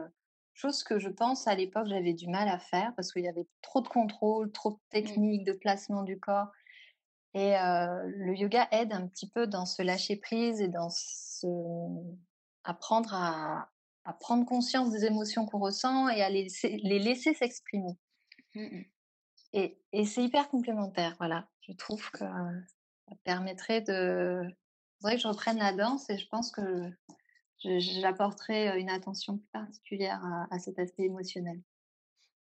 chose 0.55 0.83
que 0.83 0.99
je 0.99 1.09
pense 1.09 1.49
à 1.49 1.55
l'époque, 1.55 1.87
j'avais 1.89 2.15
du 2.15 2.29
mal 2.29 2.49
à 2.49 2.59
faire 2.59 2.93
parce 2.95 3.13
qu'il 3.13 3.25
y 3.25 3.29
avait 3.29 3.47
trop 3.63 3.81
de 3.81 3.89
contrôle, 3.89 4.53
trop 4.53 4.71
de 4.71 4.77
mmh. 4.77 4.91
techniques, 4.91 5.45
de 5.45 5.53
placement 5.53 6.03
du 6.03 6.19
corps. 6.19 6.49
Et 7.35 7.53
le 7.53 8.35
yoga 8.35 8.69
aide 8.71 8.93
un 8.93 9.07
petit 9.07 9.29
peu 9.29 9.47
dans 9.47 9.67
ce 9.67 9.83
lâcher 9.83 10.17
prise 10.17 10.61
et 10.61 10.69
dans 10.69 10.89
ce 10.91 11.47
apprendre 12.65 13.15
à, 13.15 13.69
à 14.05 14.13
prendre 14.15 14.47
conscience 14.47 14.91
des 14.91 15.05
émotions 15.05 15.47
qu'on 15.47 15.59
ressent 15.59 16.09
et 16.09 16.23
à 16.23 16.31
les 16.31 16.45
laisser, 16.45 16.79
les 16.83 16.99
laisser 16.99 17.35
s'exprimer. 17.35 17.99
Mmh 18.55 18.83
et, 19.55 19.79
et 19.93 20.05
c'est 20.05 20.23
hyper 20.23 20.51
complémentaire, 20.51 21.15
voilà. 21.19 21.49
Je 21.63 21.73
trouve 21.73 22.11
que 22.11 22.19
ça 22.19 23.15
permettrait 23.25 23.81
de, 23.81 24.43
faudrait 25.01 25.17
que 25.17 25.23
je 25.23 25.29
reprenne 25.29 25.59
la 25.59 25.73
danse 25.73 26.09
et 26.11 26.19
je 26.19 26.27
pense 26.29 26.51
que 26.51 26.91
j'apporterai 27.61 28.79
une 28.79 28.91
attention 28.91 29.39
plus 29.39 29.49
particulière 29.53 30.23
à, 30.51 30.59
cet 30.59 30.79
aspect 30.79 31.05
émotionnel. 31.05 31.61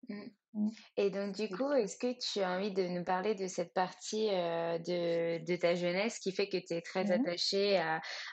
Mmh. 0.10 0.22
Mmh. 0.54 0.70
Et 0.98 1.10
donc, 1.10 1.36
du 1.36 1.50
coup, 1.50 1.72
est-ce 1.74 1.98
que 1.98 2.14
tu 2.18 2.42
as 2.42 2.52
envie 2.52 2.72
de 2.72 2.88
nous 2.88 3.04
parler 3.04 3.36
de 3.36 3.48
cette 3.48 3.74
partie 3.74 4.28
de, 4.28 5.44
de, 5.44 5.56
ta 5.58 5.76
jeunesse 5.76 6.20
qui 6.20 6.32
fait 6.32 6.48
que 6.48 6.58
tu 6.58 6.74
es 6.74 6.82
très 6.82 7.06
mmh. 7.06 7.12
attachée 7.12 7.84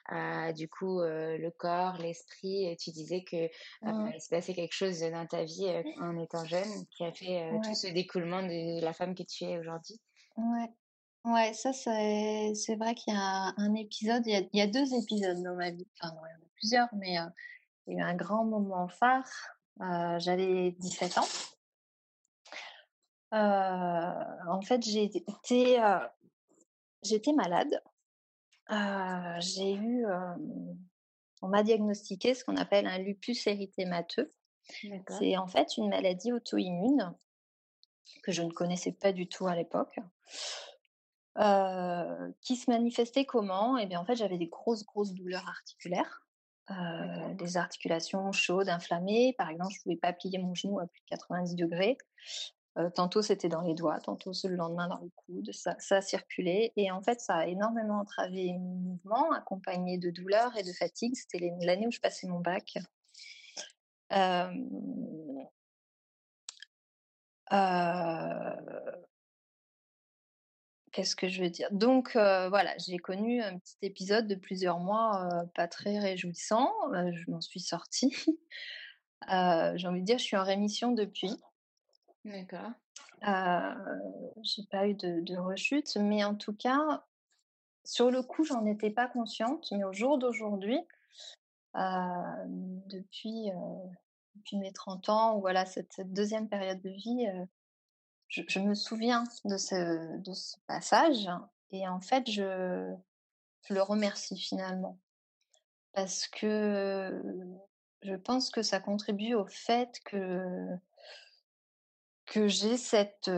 à, 0.06 0.52
du 0.52 0.68
coup, 0.68 1.00
le 1.00 1.50
corps, 1.50 1.96
l'esprit 1.98 2.76
Tu 2.78 2.90
disais 2.90 3.24
que 3.24 3.48
il 3.82 4.20
s'est 4.20 4.36
passé 4.36 4.54
quelque 4.54 4.74
chose 4.74 5.00
dans 5.00 5.26
ta 5.26 5.44
vie 5.44 5.66
en 6.00 6.16
étant 6.18 6.44
jeune 6.44 6.86
qui 6.96 7.04
a 7.04 7.12
fait 7.12 7.50
tout 7.64 7.74
ce 7.74 7.88
découlement 7.88 8.42
de 8.42 8.82
la 8.82 8.92
femme 8.92 9.14
que 9.14 9.24
tu 9.24 9.44
es 9.44 9.58
aujourd'hui? 9.58 10.00
Ouais. 10.36 10.68
Ouais, 11.24 11.52
ça, 11.54 11.72
c'est 11.72 12.52
c'est 12.54 12.74
vrai 12.74 12.94
qu'il 12.96 13.14
y 13.14 13.16
a 13.16 13.54
un 13.56 13.74
épisode, 13.74 14.26
il 14.26 14.32
y 14.32 14.36
a, 14.36 14.40
il 14.40 14.58
y 14.58 14.60
a 14.60 14.66
deux 14.66 14.92
épisodes 14.94 15.40
dans 15.42 15.54
ma 15.54 15.70
vie. 15.70 15.86
Enfin, 16.00 16.12
non, 16.14 16.20
il 16.26 16.30
y 16.30 16.34
en 16.34 16.46
a 16.46 16.50
plusieurs, 16.56 16.88
mais 16.94 17.10
il 17.10 17.14
y 17.14 17.18
a 17.18 17.32
eu 17.86 18.00
un 18.02 18.14
grand 18.14 18.44
moment 18.44 18.88
phare. 18.88 19.28
j'avais 20.18 20.72
17 20.72 21.18
ans. 21.18 21.28
en 23.30 24.60
fait, 24.62 24.82
j'ai 24.82 25.04
été, 25.04 25.24
j'étais 27.02 27.32
malade. 27.32 27.82
j'ai 29.40 29.74
eu, 29.74 30.04
on 31.40 31.48
m'a 31.48 31.62
diagnostiqué 31.62 32.34
ce 32.34 32.44
qu'on 32.44 32.56
appelle 32.56 32.88
un 32.88 32.98
lupus 32.98 33.46
érythémateux. 33.46 34.32
C'est 35.08 35.36
en 35.36 35.46
fait 35.46 35.76
une 35.76 35.88
maladie 35.88 36.32
auto-immune 36.32 37.14
que 38.24 38.32
je 38.32 38.42
ne 38.42 38.50
connaissais 38.50 38.92
pas 38.92 39.12
du 39.12 39.28
tout 39.28 39.46
à 39.46 39.54
l'époque 39.54 39.98
qui 41.36 42.56
se 42.56 42.70
manifestait 42.70 43.24
comment? 43.24 43.78
Eh 43.78 43.86
bien, 43.86 44.00
en 44.00 44.04
fait, 44.04 44.16
j'avais 44.16 44.38
des 44.38 44.48
grosses, 44.48 44.84
grosses 44.84 45.14
douleurs 45.14 45.48
articulaires, 45.48 46.26
des 47.34 47.56
articulations 47.56 48.32
chaudes, 48.32 48.68
inflammées. 48.68 49.34
Par 49.38 49.50
exemple, 49.50 49.72
je 49.72 49.78
ne 49.78 49.82
pouvais 49.82 49.96
pas 49.96 50.12
plier 50.12 50.38
mon 50.38 50.54
genou 50.54 50.78
à 50.80 50.86
plus 50.86 51.00
de 51.00 51.06
90 51.08 51.54
degrés. 51.56 51.98
tantôt, 52.94 53.22
c'était 53.22 53.48
dans 53.48 53.62
les 53.62 53.74
doigts, 53.74 53.98
tantôt, 54.00 54.32
le 54.44 54.56
lendemain, 54.56 54.88
dans 54.88 55.00
le 55.00 55.10
coude. 55.16 55.50
Ça, 55.52 55.74
ça 55.78 55.96
a 55.96 56.02
circulé. 56.02 56.72
Et 56.76 56.90
en 56.90 57.02
fait, 57.02 57.20
ça 57.20 57.36
a 57.36 57.46
énormément 57.46 58.00
entravé 58.00 58.52
mon 58.58 58.76
mouvement, 58.76 59.32
accompagné 59.32 59.98
de 59.98 60.10
douleurs 60.10 60.56
et 60.56 60.62
de 60.62 60.72
fatigue. 60.72 61.14
C'était 61.14 61.52
l'année 61.62 61.86
où 61.86 61.92
je 61.92 62.00
passais 62.00 62.26
mon 62.26 62.40
bac. 62.40 62.76
Euh, 64.12 64.46
Qu'est-ce 70.92 71.16
que 71.16 71.28
je 71.28 71.42
veux 71.42 71.48
dire? 71.48 71.68
Donc 71.72 72.12
voilà, 72.12 72.76
j'ai 72.78 72.98
connu 72.98 73.42
un 73.42 73.58
petit 73.58 73.76
épisode 73.82 74.26
de 74.26 74.34
plusieurs 74.34 74.78
mois 74.78 75.28
pas 75.54 75.66
très 75.66 75.98
réjouissant. 75.98 76.70
je 76.92 77.30
m'en 77.30 77.40
suis 77.40 77.60
sortie. 77.60 78.14
j'ai 79.28 79.88
envie 79.88 80.00
de 80.00 80.06
dire, 80.06 80.18
je 80.18 80.24
suis 80.24 80.36
en 80.36 80.44
rémission 80.44 80.92
depuis. 80.92 81.32
D'accord. 82.26 82.72
j'ai 84.42 84.62
pas 84.70 84.86
eu 84.86 84.94
de, 84.94 85.20
de, 85.22 85.36
rechute, 85.36 85.96
mais 85.96 86.24
en 86.24 86.34
tout 86.34 86.54
cas, 86.54 87.04
sur 87.84 88.10
le 88.10 88.22
coup, 88.22 88.44
j'en 88.44 88.66
étais 88.66 88.90
pas 88.90 89.06
consciente. 89.06 89.68
Mais 89.72 89.84
au 89.84 89.94
jour 89.94 90.18
d'aujourd'hui, 90.18 90.78
depuis, 91.74 93.50
depuis 94.36 94.58
mes 94.58 94.74
30 94.74 95.08
ans, 95.08 95.36
ou 95.36 95.40
voilà, 95.40 95.64
cette, 95.64 95.92
cette 95.94 96.12
deuxième 96.12 96.50
période 96.50 96.82
de 96.82 96.90
vie, 96.90 97.26
je, 98.32 98.58
me 98.60 98.74
souviens 98.74 99.24
de 99.44 99.56
ce, 99.56 100.56
passage 100.66 101.28
et 101.70 101.86
en 101.86 102.00
fait, 102.00 102.30
je, 102.30 102.94
je 103.68 103.74
le 103.74 103.82
remercie 103.82 104.38
finalement. 104.38 104.98
Parce 105.92 106.26
que 106.28 107.22
je 108.02 108.14
pense 108.14 108.50
que 108.50 108.62
ça 108.62 108.80
contribue 108.80 109.34
au 109.34 109.46
fait 109.46 110.00
que 110.04 110.66
que 112.26 112.48
j'ai 112.48 112.78
cette, 112.78 113.30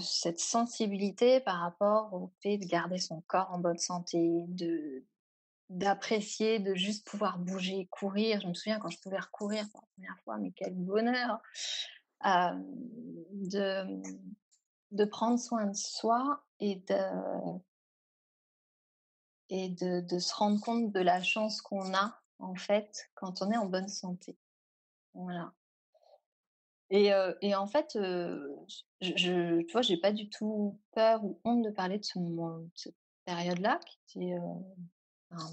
cette 0.00 0.40
sensibilité 0.40 1.40
par 1.40 1.60
rapport 1.60 2.12
au 2.12 2.30
fait 2.42 2.58
de 2.58 2.66
garder 2.66 2.98
son 2.98 3.22
corps 3.22 3.50
en 3.52 3.58
bonne 3.58 3.78
santé, 3.78 4.44
de 4.48 5.04
d'apprécier, 5.70 6.58
de 6.58 6.74
juste 6.74 7.06
pouvoir 7.06 7.38
bouger, 7.38 7.88
courir. 7.90 8.40
Je 8.42 8.48
me 8.48 8.54
souviens 8.54 8.78
quand 8.78 8.90
je 8.90 9.00
pouvais 9.00 9.18
recourir 9.18 9.64
pour 9.70 9.80
la 9.80 9.86
première 9.94 10.22
fois, 10.24 10.36
mais 10.36 10.52
quel 10.54 10.74
bonheur 10.74 11.40
de, 12.24 14.02
de 14.90 15.04
prendre 15.04 15.38
soin 15.38 15.66
de 15.66 15.76
soi 15.76 16.44
et 16.60 16.76
de, 16.76 17.58
et 19.50 19.68
de, 19.68 20.00
de 20.00 20.18
se 20.18 20.34
rendre 20.34 20.60
compte 20.60 20.92
de 20.92 21.00
la 21.00 21.22
chance 21.22 21.60
qu'on 21.60 21.94
a 21.94 22.20
en 22.38 22.54
fait 22.54 23.10
quand 23.14 23.42
on 23.42 23.50
est 23.50 23.56
en 23.56 23.66
bonne 23.66 23.88
santé. 23.88 24.36
Voilà. 25.14 25.52
Et, 26.90 27.10
et 27.40 27.54
en 27.54 27.66
fait, 27.66 27.90
je, 27.94 29.60
tu 29.62 29.72
vois, 29.72 29.82
j'ai 29.82 29.96
pas 29.96 30.12
du 30.12 30.28
tout 30.28 30.78
peur 30.92 31.24
ou 31.24 31.40
honte 31.44 31.62
de 31.64 31.70
parler 31.70 31.98
de, 31.98 32.04
ce 32.04 32.18
moment, 32.18 32.58
de 32.58 32.70
cette 32.74 32.96
période-là 33.24 33.80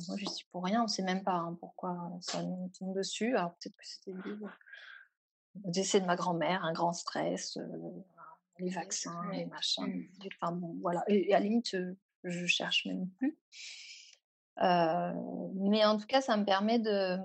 moi, 0.07 0.17
je 0.17 0.25
suis 0.25 0.45
pour 0.51 0.63
rien, 0.63 0.83
on 0.83 0.87
sait 0.87 1.03
même 1.03 1.23
pas 1.23 1.35
hein, 1.35 1.57
pourquoi 1.59 2.11
ça 2.21 2.43
nous 2.43 2.69
tombe 2.77 2.95
dessus. 2.95 3.35
Alors 3.35 3.53
peut-être 3.55 3.75
que 3.75 3.85
c'était 3.85 4.13
le 5.55 5.72
décès 5.72 6.00
de 6.00 6.05
ma 6.05 6.15
grand-mère, 6.15 6.63
un 6.63 6.74
grand 6.74 6.93
stress, 6.93 7.58
les 8.60 8.70
vaccins, 8.70 9.22
les 9.31 9.46
machins. 9.46 9.86
Mmh. 9.86 10.27
Enfin 10.41 10.51
bon, 10.53 10.77
voilà. 10.81 11.03
Et, 11.08 11.34
à 11.34 11.39
la 11.39 11.46
limite, 11.46 11.75
je 12.24 12.46
cherche 12.46 12.86
même 12.86 13.10
plus. 13.17 13.38
mais 14.58 15.86
en 15.86 15.98
tout 15.98 16.08
cas, 16.08 16.22
ça 16.22 16.38
me 16.38 16.46
permet 16.46 16.79
de, 16.79 17.17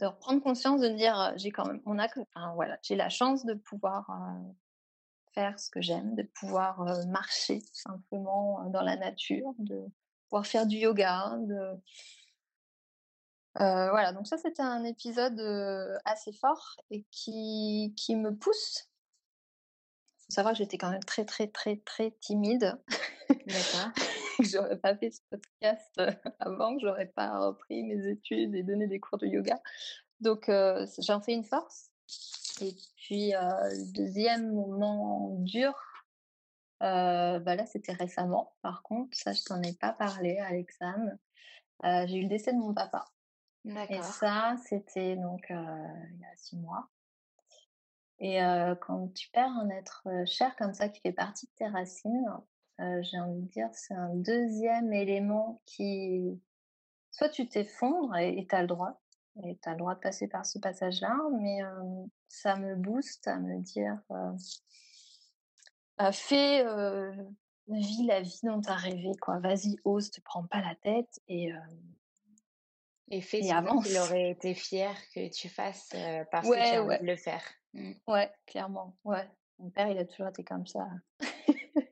de 0.00 0.06
reprendre 0.06 0.42
conscience, 0.42 0.80
de 0.80 0.88
me 0.88 0.96
dire, 0.96 1.32
j'ai 1.36 1.50
quand 1.50 1.66
même, 1.66 1.80
on 1.86 1.98
a, 1.98 2.06
enfin 2.06 2.52
voilà, 2.54 2.78
j'ai 2.82 2.96
la 2.96 3.08
chance 3.08 3.44
de 3.44 3.54
pouvoir 3.54 4.10
faire 5.32 5.58
ce 5.58 5.70
que 5.70 5.80
j'aime, 5.80 6.14
de 6.14 6.22
pouvoir 6.22 6.82
marcher 7.08 7.60
simplement 7.72 8.68
dans 8.70 8.82
la 8.82 8.96
nature, 8.96 9.54
de 9.58 9.84
pouvoir 10.28 10.46
faire 10.46 10.66
du 10.66 10.76
yoga. 10.76 11.36
De... 11.40 11.80
Euh, 13.60 13.90
voilà, 13.90 14.12
donc 14.12 14.26
ça 14.26 14.36
c'était 14.36 14.62
un 14.62 14.84
épisode 14.84 15.40
euh, 15.40 15.96
assez 16.04 16.32
fort 16.32 16.76
et 16.90 17.04
qui, 17.10 17.94
qui 17.96 18.16
me 18.16 18.34
pousse. 18.34 18.88
Il 20.18 20.24
faut 20.26 20.34
savoir 20.34 20.52
que 20.52 20.58
j'étais 20.58 20.76
quand 20.76 20.90
même 20.90 21.04
très 21.04 21.24
très 21.24 21.46
très 21.48 21.76
très 21.78 22.10
timide. 22.20 22.78
D'accord. 23.28 23.90
j'aurais 24.40 24.76
pas 24.76 24.94
fait 24.96 25.10
ce 25.10 25.20
podcast 25.30 25.90
euh, 25.98 26.12
avant, 26.38 26.76
que 26.76 26.82
j'aurais 26.82 27.06
pas 27.06 27.38
repris 27.38 27.82
mes 27.84 28.08
études 28.08 28.54
et 28.54 28.62
donné 28.62 28.86
des 28.86 29.00
cours 29.00 29.18
de 29.18 29.26
yoga. 29.26 29.58
Donc 30.20 30.50
j'en 30.98 31.20
fais 31.20 31.32
une 31.32 31.44
force. 31.44 31.90
Et 32.60 32.74
puis 32.96 33.32
le 33.32 33.92
deuxième 33.92 34.52
moment 34.52 35.36
dur, 35.40 35.74
euh, 36.82 37.38
bah 37.38 37.56
là, 37.56 37.66
c'était 37.66 37.92
récemment. 37.92 38.54
Par 38.62 38.82
contre, 38.82 39.16
ça, 39.16 39.32
je 39.32 39.42
t'en 39.42 39.62
ai 39.62 39.72
pas 39.72 39.92
parlé, 39.92 40.38
Alexandre. 40.38 41.12
Euh, 41.84 42.06
j'ai 42.06 42.18
eu 42.18 42.22
le 42.22 42.28
décès 42.28 42.52
de 42.52 42.58
mon 42.58 42.74
papa. 42.74 43.04
Et 43.66 44.02
ça, 44.02 44.54
c'était 44.64 45.16
donc 45.16 45.50
euh, 45.50 45.86
il 46.14 46.20
y 46.20 46.24
a 46.24 46.36
six 46.36 46.56
mois. 46.56 46.88
Et 48.18 48.42
euh, 48.42 48.74
quand 48.76 49.12
tu 49.12 49.28
perds 49.30 49.50
un 49.50 49.68
être 49.70 50.06
cher 50.24 50.54
comme 50.56 50.72
ça 50.72 50.88
qui 50.88 51.00
fait 51.00 51.12
partie 51.12 51.46
de 51.46 51.52
tes 51.56 51.66
racines, 51.66 52.26
j'ai 52.78 53.18
envie 53.18 53.42
de 53.42 53.48
dire, 53.48 53.68
c'est 53.72 53.94
un 53.94 54.14
deuxième 54.14 54.92
élément 54.92 55.60
qui, 55.66 56.40
soit 57.10 57.28
tu 57.28 57.48
t'effondres 57.48 58.16
et 58.16 58.46
tu 58.48 58.54
as 58.54 58.62
le 58.62 58.68
droit, 58.68 59.00
et 59.42 59.58
tu 59.62 59.68
as 59.68 59.72
le 59.72 59.78
droit 59.78 59.94
de 59.94 60.00
passer 60.00 60.28
par 60.28 60.46
ce 60.46 60.58
passage-là, 60.58 61.16
mais 61.40 61.60
ça 62.28 62.56
me 62.56 62.76
booste 62.76 63.26
à 63.28 63.38
me 63.38 63.60
dire 63.60 63.98
fais, 66.12 66.64
vis 67.68 68.06
la 68.06 68.20
vie 68.20 68.40
dont 68.44 68.60
tu 68.60 68.68
as 68.68 68.76
rêvé, 68.76 69.12
quoi. 69.20 69.40
Vas-y, 69.40 69.78
ose, 69.84 70.10
te 70.10 70.20
prends 70.20 70.46
pas 70.46 70.60
la 70.60 70.74
tête 70.76 71.20
et 71.28 71.52
et 73.10 73.20
fais 73.20 73.42
ce 73.42 73.82
qu'il 73.88 73.98
aurait 73.98 74.30
été 74.30 74.54
fier 74.54 74.94
que 75.14 75.28
tu 75.32 75.48
fasses 75.48 75.90
parce 76.30 76.48
que 76.48 76.54
tu 76.54 76.60
as 76.60 76.82
envie 76.82 76.98
de 76.98 77.06
le 77.06 77.16
faire. 77.16 77.42
Mmh. 77.74 77.92
Ouais, 78.06 78.30
clairement. 78.46 78.96
Ouais. 79.04 79.28
Mon 79.58 79.70
père, 79.70 79.88
il 79.88 79.98
a 79.98 80.04
toujours 80.04 80.28
été 80.28 80.44
comme 80.44 80.66
ça. 80.66 80.88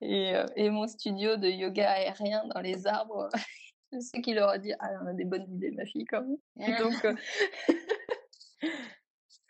et, 0.00 0.34
et, 0.56 0.70
mon 0.70 0.86
studio 0.86 1.36
de 1.36 1.48
yoga 1.48 1.90
aérien 1.90 2.44
dans 2.54 2.60
les 2.60 2.86
arbres, 2.86 3.28
je 3.92 4.00
sais 4.00 4.20
qu'il 4.20 4.38
aurait 4.38 4.58
dit 4.58 4.72
Ah, 4.78 4.90
on 5.02 5.06
a 5.06 5.12
des 5.12 5.24
bonnes 5.24 5.46
idées, 5.48 5.70
ma 5.72 5.84
fille, 5.84 6.04
quand 6.04 6.22
même. 6.22 6.78
Donc. 6.78 7.06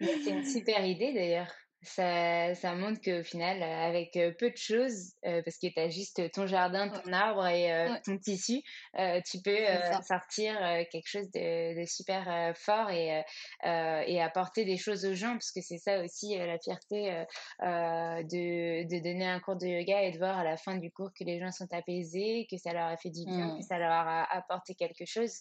C'est 0.00 0.30
une 0.30 0.44
super 0.44 0.84
idée 0.84 1.12
d'ailleurs 1.12 1.52
ça, 1.82 2.54
ça 2.54 2.74
montre 2.74 3.00
qu'au 3.00 3.24
final, 3.24 3.62
avec 3.62 4.12
peu 4.38 4.50
de 4.50 4.56
choses, 4.56 5.14
parce 5.22 5.58
que 5.58 5.66
tu 5.66 5.80
as 5.80 5.88
juste 5.88 6.30
ton 6.32 6.46
jardin, 6.46 6.88
ton 6.88 7.12
arbre 7.12 7.46
et 7.46 7.88
ton 8.04 8.18
tissu, 8.18 8.62
tu 8.94 9.42
peux 9.42 9.58
sortir 10.06 10.54
quelque 10.90 11.06
chose 11.06 11.30
de, 11.32 11.80
de 11.80 11.86
super 11.86 12.52
fort 12.56 12.90
et, 12.90 13.22
et 13.64 14.22
apporter 14.22 14.64
des 14.64 14.76
choses 14.76 15.04
aux 15.04 15.14
gens, 15.14 15.32
parce 15.32 15.50
que 15.50 15.60
c'est 15.60 15.78
ça 15.78 16.02
aussi 16.04 16.36
la 16.36 16.58
fierté 16.58 17.24
de, 17.60 18.84
de 18.84 19.02
donner 19.02 19.26
un 19.26 19.40
cours 19.40 19.56
de 19.56 19.66
yoga 19.66 20.02
et 20.02 20.12
de 20.12 20.18
voir 20.18 20.38
à 20.38 20.44
la 20.44 20.56
fin 20.56 20.76
du 20.76 20.90
cours 20.92 21.10
que 21.18 21.24
les 21.24 21.40
gens 21.40 21.50
sont 21.50 21.72
apaisés, 21.72 22.46
que 22.50 22.58
ça 22.58 22.72
leur 22.72 22.86
a 22.86 22.96
fait 22.96 23.10
du 23.10 23.24
bien, 23.24 23.56
que 23.56 23.58
mmh. 23.58 23.62
ça 23.62 23.78
leur 23.78 23.90
a 23.90 24.32
apporté 24.32 24.74
quelque 24.74 25.04
chose. 25.04 25.40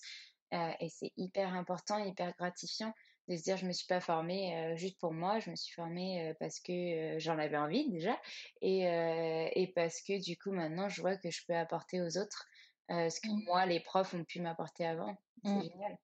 et 0.52 0.90
c'est 0.90 1.12
hyper 1.18 1.54
important, 1.54 2.04
hyper 2.04 2.34
gratifiant 2.38 2.94
de 3.32 3.38
se 3.38 3.44
dire 3.44 3.58
je 3.58 3.66
me 3.66 3.72
suis 3.72 3.88
pas 3.88 4.02
formée 4.02 4.74
juste 4.76 5.00
pour 5.00 5.14
moi, 5.14 5.40
je 5.40 5.50
me 5.50 5.56
suis 5.56 5.74
formée 5.74 6.34
parce 6.40 6.60
que 6.60 7.18
j'en 7.20 7.38
avais 7.38 7.58
envie 7.58 7.90
déjà 7.90 8.20
et, 8.62 8.82
et, 9.56 9.68
parce 9.74 10.02
que 10.02 10.22
du 10.22 10.38
coup 10.38 10.52
maintenant 10.52 10.90
je 10.90 11.02
vois 11.02 11.16
que 11.18 11.30
je 11.30 11.46
peux 11.46 11.56
apporter 11.56 12.02
aux 12.02 12.18
autres 12.18 12.48
ce 12.90 13.20
que 13.22 13.30
mmh. 13.30 13.44
moi 13.46 13.66
les 13.66 13.80
profs 13.80 14.14
ont 14.14 14.24
pu 14.24 14.42
m'apporter 14.42 14.86
avant. 14.86 15.16
C'est 15.44 15.50
mmh. 15.50 15.64
génial. 15.64 15.98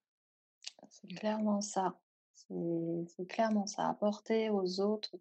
C'est 0.89 1.07
clairement 1.07 1.61
ça. 1.61 1.99
C'est 2.33 3.27
clairement 3.27 3.67
ça. 3.67 3.89
Apporter 3.89 4.49
aux 4.49 4.79
autres, 4.79 5.15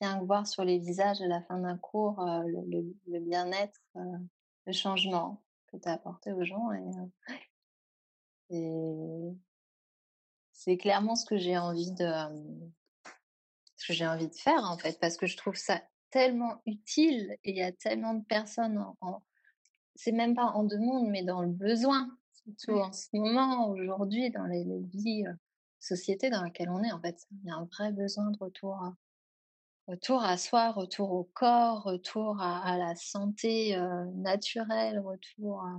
rien 0.00 0.20
que 0.20 0.24
voir 0.24 0.46
sur 0.46 0.64
les 0.64 0.78
visages 0.78 1.20
à 1.20 1.26
la 1.26 1.42
fin 1.42 1.58
d'un 1.58 1.76
cours 1.76 2.24
le, 2.46 2.94
le, 3.06 3.20
bien-être, 3.20 3.80
le 3.94 4.72
changement 4.72 5.42
que 5.66 5.76
tu 5.76 5.88
as 5.88 5.92
apporté 5.92 6.32
aux 6.32 6.44
gens. 6.44 6.70
Et, 8.50 8.56
et 8.56 9.32
c'est 10.56 10.78
clairement 10.78 11.14
ce 11.14 11.26
que 11.26 11.36
j'ai 11.36 11.56
envie 11.56 11.92
de 11.92 12.10
ce 13.76 13.86
que 13.86 13.92
j'ai 13.92 14.06
envie 14.06 14.28
de 14.28 14.34
faire 14.34 14.64
en 14.64 14.78
fait 14.78 14.98
parce 14.98 15.16
que 15.16 15.26
je 15.26 15.36
trouve 15.36 15.54
ça 15.54 15.82
tellement 16.10 16.62
utile 16.64 17.36
et 17.44 17.50
il 17.50 17.56
y 17.56 17.62
a 17.62 17.72
tellement 17.72 18.14
de 18.14 18.24
personnes 18.24 18.82
en, 19.00 19.22
c'est 19.94 20.12
même 20.12 20.34
pas 20.34 20.46
en 20.46 20.64
demande 20.64 21.08
mais 21.08 21.22
dans 21.22 21.42
le 21.42 21.50
besoin 21.50 22.08
surtout 22.32 22.80
en 22.80 22.92
ce 22.92 23.08
moment 23.12 23.68
aujourd'hui 23.68 24.30
dans 24.30 24.46
les, 24.46 24.64
vies 24.94 25.24
sociétés 25.78 26.30
dans 26.30 26.42
laquelle 26.42 26.70
on 26.70 26.82
est 26.82 26.92
en 26.92 27.00
fait 27.00 27.18
il 27.30 27.48
y 27.48 27.50
a 27.50 27.56
un 27.56 27.64
vrai 27.66 27.92
besoin 27.92 28.30
de 28.30 28.38
retour 28.38 28.76
à, 28.76 28.96
retour 29.86 30.24
à 30.24 30.38
soi 30.38 30.72
retour 30.72 31.12
au 31.12 31.24
corps 31.24 31.82
retour 31.82 32.40
à, 32.40 32.78
la 32.78 32.96
santé 32.96 33.76
naturelle 34.14 35.00
retour 35.00 35.60
à 35.60 35.78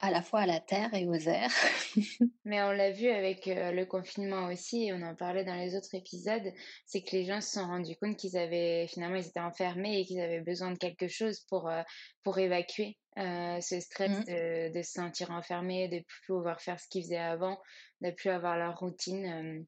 à 0.00 0.10
la 0.10 0.22
fois 0.22 0.40
à 0.40 0.46
la 0.46 0.60
terre 0.60 0.92
et 0.94 1.06
aux 1.06 1.14
airs. 1.14 1.52
Mais 2.44 2.62
on 2.62 2.72
l'a 2.72 2.90
vu 2.90 3.08
avec 3.08 3.46
euh, 3.48 3.70
le 3.70 3.84
confinement 3.84 4.46
aussi, 4.46 4.86
et 4.86 4.92
on 4.94 5.02
en 5.02 5.14
parlait 5.14 5.44
dans 5.44 5.54
les 5.54 5.76
autres 5.76 5.94
épisodes, 5.94 6.52
c'est 6.86 7.02
que 7.02 7.12
les 7.12 7.24
gens 7.24 7.40
se 7.40 7.50
sont 7.50 7.66
rendus 7.66 7.96
compte 7.96 8.16
qu'ils 8.16 8.36
avaient 8.36 8.86
finalement 8.88 9.16
ils 9.16 9.26
étaient 9.26 9.40
enfermés 9.40 10.00
et 10.00 10.06
qu'ils 10.06 10.20
avaient 10.20 10.40
besoin 10.40 10.72
de 10.72 10.78
quelque 10.78 11.08
chose 11.08 11.40
pour 11.48 11.68
euh, 11.68 11.82
pour 12.22 12.38
évacuer 12.38 12.96
euh, 13.18 13.60
ce 13.60 13.78
stress 13.80 14.10
mmh. 14.10 14.24
de, 14.24 14.72
de, 14.72 14.82
se 14.82 14.92
sentir 14.92 15.30
enfermé, 15.30 15.88
de 15.88 15.98
plus 15.98 16.26
pouvoir 16.26 16.60
faire 16.62 16.80
ce 16.80 16.88
qu'ils 16.88 17.02
faisaient 17.02 17.16
avant, 17.18 17.60
de 18.00 18.10
plus 18.10 18.30
avoir 18.30 18.56
leur 18.56 18.78
routine. 18.78 19.66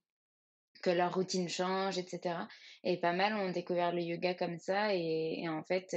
que 0.82 0.90
leur 0.90 1.14
routine 1.14 1.48
change, 1.48 1.98
etc. 1.98 2.34
Et 2.82 2.98
pas 2.98 3.12
mal 3.12 3.34
ont 3.34 3.52
découvert 3.52 3.92
le 3.92 4.00
yoga 4.02 4.34
comme 4.34 4.58
ça 4.58 4.94
et, 4.94 5.42
et 5.42 5.48
en 5.48 5.62
fait 5.62 5.94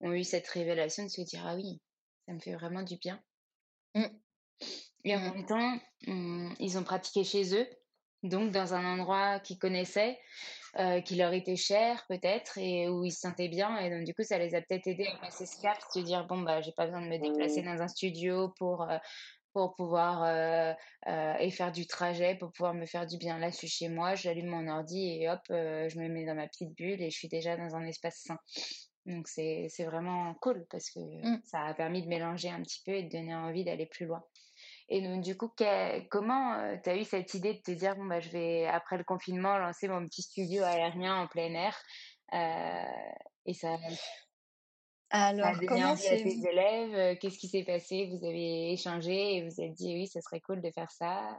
ont 0.00 0.12
eu 0.12 0.24
cette 0.24 0.48
révélation 0.48 1.04
de 1.04 1.08
se 1.08 1.20
dire 1.20 1.44
ah 1.46 1.54
oui, 1.54 1.80
ça 2.26 2.32
me 2.32 2.40
fait 2.40 2.54
vraiment 2.54 2.82
du 2.82 2.96
bien. 2.96 3.20
Mmh. 3.94 4.04
Et 5.04 5.16
en 5.16 5.20
mmh. 5.20 5.34
même 5.34 5.46
temps, 5.46 5.78
mmh, 6.06 6.54
ils 6.60 6.78
ont 6.78 6.84
pratiqué 6.84 7.24
chez 7.24 7.56
eux, 7.56 7.66
donc 8.22 8.52
dans 8.52 8.74
un 8.74 8.84
endroit 8.84 9.40
qu'ils 9.40 9.58
connaissaient, 9.58 10.18
euh, 10.78 11.00
qui 11.00 11.16
leur 11.16 11.32
était 11.32 11.56
cher 11.56 12.04
peut-être, 12.08 12.56
et 12.58 12.88
où 12.88 13.04
ils 13.04 13.12
se 13.12 13.20
sentaient 13.20 13.48
bien. 13.48 13.78
Et 13.78 13.90
donc 13.90 14.04
du 14.04 14.14
coup, 14.14 14.22
ça 14.22 14.38
les 14.38 14.54
a 14.54 14.62
peut-être 14.62 14.86
aidés 14.86 15.06
à 15.06 15.16
passer 15.18 15.46
ce 15.46 15.60
cap, 15.60 15.78
se 15.92 16.00
dire 16.00 16.26
bon 16.26 16.40
bah 16.42 16.60
j'ai 16.60 16.72
pas 16.72 16.86
besoin 16.86 17.02
de 17.02 17.08
me 17.08 17.18
déplacer 17.18 17.62
dans 17.62 17.82
un 17.82 17.88
studio 17.88 18.50
pour 18.58 18.82
euh, 18.82 18.98
pour 19.52 19.74
pouvoir 19.74 20.22
euh, 20.24 20.72
et 21.38 21.50
faire 21.50 21.72
du 21.72 21.86
trajet, 21.86 22.36
pour 22.36 22.52
pouvoir 22.52 22.72
me 22.72 22.86
faire 22.86 23.06
du 23.06 23.18
bien. 23.18 23.36
Là, 23.36 23.50
je 23.50 23.56
suis 23.56 23.68
chez 23.68 23.90
moi, 23.90 24.14
j'allume 24.14 24.46
mon 24.46 24.66
ordi 24.66 25.10
et 25.10 25.28
hop, 25.28 25.42
je 25.50 25.98
me 25.98 26.08
mets 26.08 26.24
dans 26.24 26.34
ma 26.34 26.48
petite 26.48 26.74
bulle 26.74 27.02
et 27.02 27.10
je 27.10 27.18
suis 27.18 27.28
déjà 27.28 27.58
dans 27.58 27.76
un 27.76 27.84
espace 27.84 28.16
sain. 28.16 28.38
Donc 29.06 29.26
c'est 29.28 29.68
vraiment 29.84 30.34
cool 30.34 30.64
parce 30.70 30.90
que 30.90 31.00
ça 31.44 31.64
a 31.64 31.74
permis 31.74 32.02
de 32.02 32.08
mélanger 32.08 32.50
un 32.50 32.62
petit 32.62 32.82
peu 32.84 32.92
et 32.92 33.02
de 33.02 33.08
donner 33.08 33.34
envie 33.34 33.64
d'aller 33.64 33.86
plus 33.86 34.06
loin. 34.06 34.22
Et 34.88 35.00
donc, 35.00 35.22
du 35.22 35.36
coup, 35.36 35.50
comment 36.10 36.78
tu 36.82 36.90
as 36.90 36.96
eu 36.96 37.04
cette 37.04 37.34
idée 37.34 37.54
de 37.54 37.60
te 37.60 37.70
dire, 37.70 37.96
bon, 37.96 38.04
bah, 38.04 38.20
je 38.20 38.28
vais, 38.30 38.66
après 38.66 38.98
le 38.98 39.04
confinement, 39.04 39.56
lancer 39.58 39.88
mon 39.88 40.06
petit 40.06 40.22
studio 40.22 40.62
aérien 40.62 41.16
en 41.22 41.26
plein 41.26 41.52
air 41.54 41.82
Et 43.46 43.54
ça, 43.54 43.76
alors, 45.10 45.60
comment 45.66 45.96
c'est 45.96 46.22
tes 46.22 46.48
élèves 46.48 47.18
Qu'est-ce 47.18 47.38
qui 47.38 47.48
s'est 47.48 47.64
passé? 47.64 48.06
Vous 48.06 48.24
avez 48.24 48.72
échangé 48.72 49.36
et 49.36 49.48
vous 49.48 49.60
avez 49.60 49.70
dit 49.70 49.94
oui, 49.94 50.06
ça 50.06 50.20
serait 50.20 50.40
cool 50.40 50.62
de 50.62 50.70
faire 50.70 50.90
ça? 50.90 51.38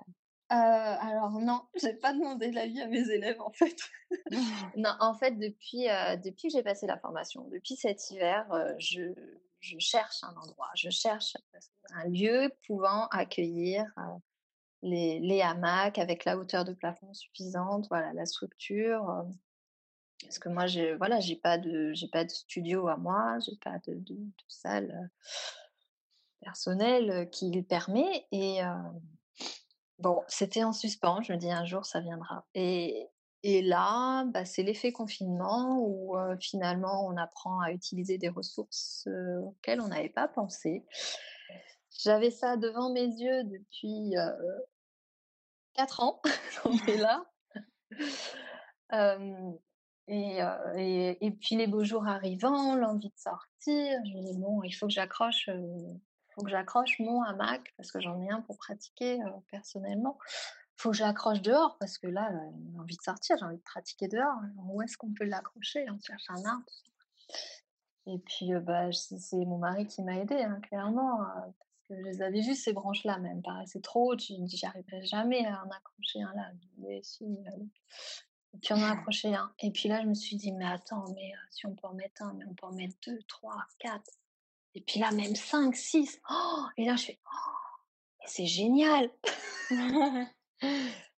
Euh, 0.51 0.55
alors 0.55 1.31
non, 1.39 1.61
j'ai 1.81 1.93
pas 1.93 2.13
demandé 2.13 2.51
l'avis 2.51 2.81
à 2.81 2.87
mes 2.87 3.09
élèves 3.09 3.41
en 3.41 3.51
fait. 3.51 3.77
non, 4.77 4.93
en 4.99 5.13
fait 5.13 5.31
depuis 5.31 5.89
euh, 5.89 6.15
depuis 6.17 6.49
que 6.49 6.53
j'ai 6.53 6.63
passé 6.63 6.85
la 6.85 6.97
formation, 6.97 7.47
depuis 7.49 7.75
cet 7.75 8.11
hiver, 8.11 8.51
euh, 8.51 8.73
je, 8.77 9.13
je, 9.61 9.79
cherche 9.79 10.23
un 10.23 10.35
endroit, 10.35 10.69
je 10.75 10.89
cherche 10.89 11.37
un 11.93 12.07
lieu 12.09 12.51
pouvant 12.67 13.07
accueillir 13.07 13.85
les, 14.81 15.19
les 15.19 15.41
hamacs 15.41 15.97
avec 15.97 16.25
la 16.25 16.37
hauteur 16.37 16.65
de 16.65 16.73
plafond 16.73 17.13
suffisante, 17.13 17.87
voilà 17.89 18.13
la 18.13 18.25
structure. 18.25 19.25
parce 20.21 20.39
que 20.39 20.49
moi 20.49 20.67
j'ai 20.67 20.93
voilà 20.95 21.21
j'ai 21.21 21.37
pas 21.37 21.57
de 21.57 21.93
j'ai 21.93 22.09
pas 22.09 22.25
de 22.25 22.31
studio 22.31 22.89
à 22.89 22.97
moi, 22.97 23.39
j'ai 23.39 23.55
pas 23.55 23.79
de, 23.87 23.93
de, 23.93 24.15
de 24.15 24.31
salle 24.49 25.09
personnelle 26.41 27.29
qui 27.31 27.49
le 27.49 27.63
permet 27.63 28.27
et 28.31 28.59
Bon, 29.99 30.21
c'était 30.27 30.63
en 30.63 30.73
suspens. 30.73 31.21
Je 31.21 31.33
me 31.33 31.37
dis 31.37 31.51
un 31.51 31.65
jour 31.65 31.85
ça 31.85 31.99
viendra. 32.01 32.45
Et, 32.55 33.09
et 33.43 33.61
là, 33.61 34.25
bah, 34.25 34.45
c'est 34.45 34.63
l'effet 34.63 34.91
confinement 34.91 35.77
où 35.79 36.15
finalement 36.39 37.05
on 37.07 37.17
apprend 37.17 37.59
à 37.61 37.71
utiliser 37.71 38.17
des 38.17 38.29
ressources 38.29 39.07
auxquelles 39.41 39.81
on 39.81 39.87
n'avait 39.87 40.09
pas 40.09 40.27
pensé. 40.27 40.85
J'avais 41.99 42.31
ça 42.31 42.57
devant 42.57 42.91
mes 42.91 43.05
yeux 43.05 43.43
depuis 43.43 44.15
quatre 45.73 46.01
ans. 46.01 46.21
on 46.65 46.77
est 46.87 46.97
là. 46.97 47.25
et, 50.07 50.39
et, 50.77 51.25
et, 51.25 51.31
puis 51.31 51.55
les 51.55 51.67
beaux 51.67 51.83
jours 51.83 52.07
arrivant, 52.07 52.75
l'envie 52.75 53.09
de 53.09 53.17
sortir, 53.17 53.99
je 54.05 54.17
me 54.17 54.23
dis 54.23 54.37
bon, 54.37 54.63
il 54.63 54.71
faut 54.71 54.87
que 54.87 54.93
j'accroche 54.93 55.49
faut 56.33 56.43
que 56.43 56.49
j'accroche 56.49 56.99
mon 56.99 57.21
hamac 57.23 57.73
parce 57.77 57.91
que 57.91 57.99
j'en 57.99 58.21
ai 58.21 58.29
un 58.29 58.41
pour 58.41 58.57
pratiquer 58.57 59.21
euh, 59.21 59.29
personnellement. 59.49 60.17
Faut 60.75 60.91
que 60.91 60.97
j'accroche 60.97 61.41
dehors 61.41 61.77
parce 61.79 61.97
que 61.97 62.07
là, 62.07 62.29
j'ai 62.71 62.79
envie 62.79 62.97
de 62.97 63.01
sortir, 63.01 63.37
j'ai 63.37 63.45
envie 63.45 63.57
de 63.57 63.61
pratiquer 63.61 64.07
dehors. 64.07 64.37
où 64.69 64.81
est-ce 64.81 64.97
qu'on 64.97 65.13
peut 65.13 65.25
l'accrocher 65.25 65.85
On 65.89 65.99
cherche 65.99 66.25
un 66.29 66.43
arbre. 66.45 66.65
Et 68.05 68.19
puis, 68.19 68.53
euh, 68.53 68.59
bah, 68.59 68.91
c'est 68.91 69.45
mon 69.45 69.59
mari 69.59 69.87
qui 69.87 70.01
m'a 70.01 70.17
aidé, 70.17 70.35
hein, 70.35 70.59
clairement, 70.67 71.21
euh, 71.21 71.25
parce 71.25 71.87
que 71.87 71.95
je 71.95 72.01
les 72.01 72.21
avais 72.21 72.41
vues, 72.41 72.55
ces 72.55 72.73
branches-là, 72.73 73.17
même 73.19 73.41
paraissaient 73.41 73.79
trop 73.79 74.11
hautes. 74.11 74.23
Je 74.23 74.33
me 74.33 74.45
dis, 74.45 74.57
j'arriverai 74.57 75.05
jamais 75.05 75.45
à 75.45 75.63
en 75.63 75.69
accrocher 75.69 76.21
un 76.21 76.33
là. 76.33 76.51
Et 76.89 77.01
puis, 78.61 78.73
on 78.73 78.83
a 78.83 78.91
accroché 78.91 79.33
un. 79.33 79.53
Et 79.59 79.71
puis 79.71 79.87
là, 79.87 80.01
je 80.01 80.07
me 80.07 80.13
suis 80.13 80.35
dit, 80.35 80.51
mais 80.51 80.65
attends, 80.65 81.05
mais 81.15 81.31
si 81.51 81.65
on 81.65 81.75
peut 81.75 81.87
en 81.87 81.93
mettre 81.93 82.23
un, 82.23 82.33
mais 82.33 82.45
on 82.45 82.53
peut 82.53 82.65
en 82.65 82.73
mettre 82.73 82.95
deux, 83.07 83.19
trois, 83.27 83.63
quatre. 83.79 84.11
Et 84.75 84.81
puis 84.81 84.99
là, 84.99 85.11
même 85.11 85.35
5, 85.35 85.75
6. 85.75 86.21
et 86.77 86.85
là, 86.85 86.95
je 86.95 87.05
fais, 87.05 87.19
oh, 87.25 87.53
c'est 88.25 88.45
génial. 88.45 89.09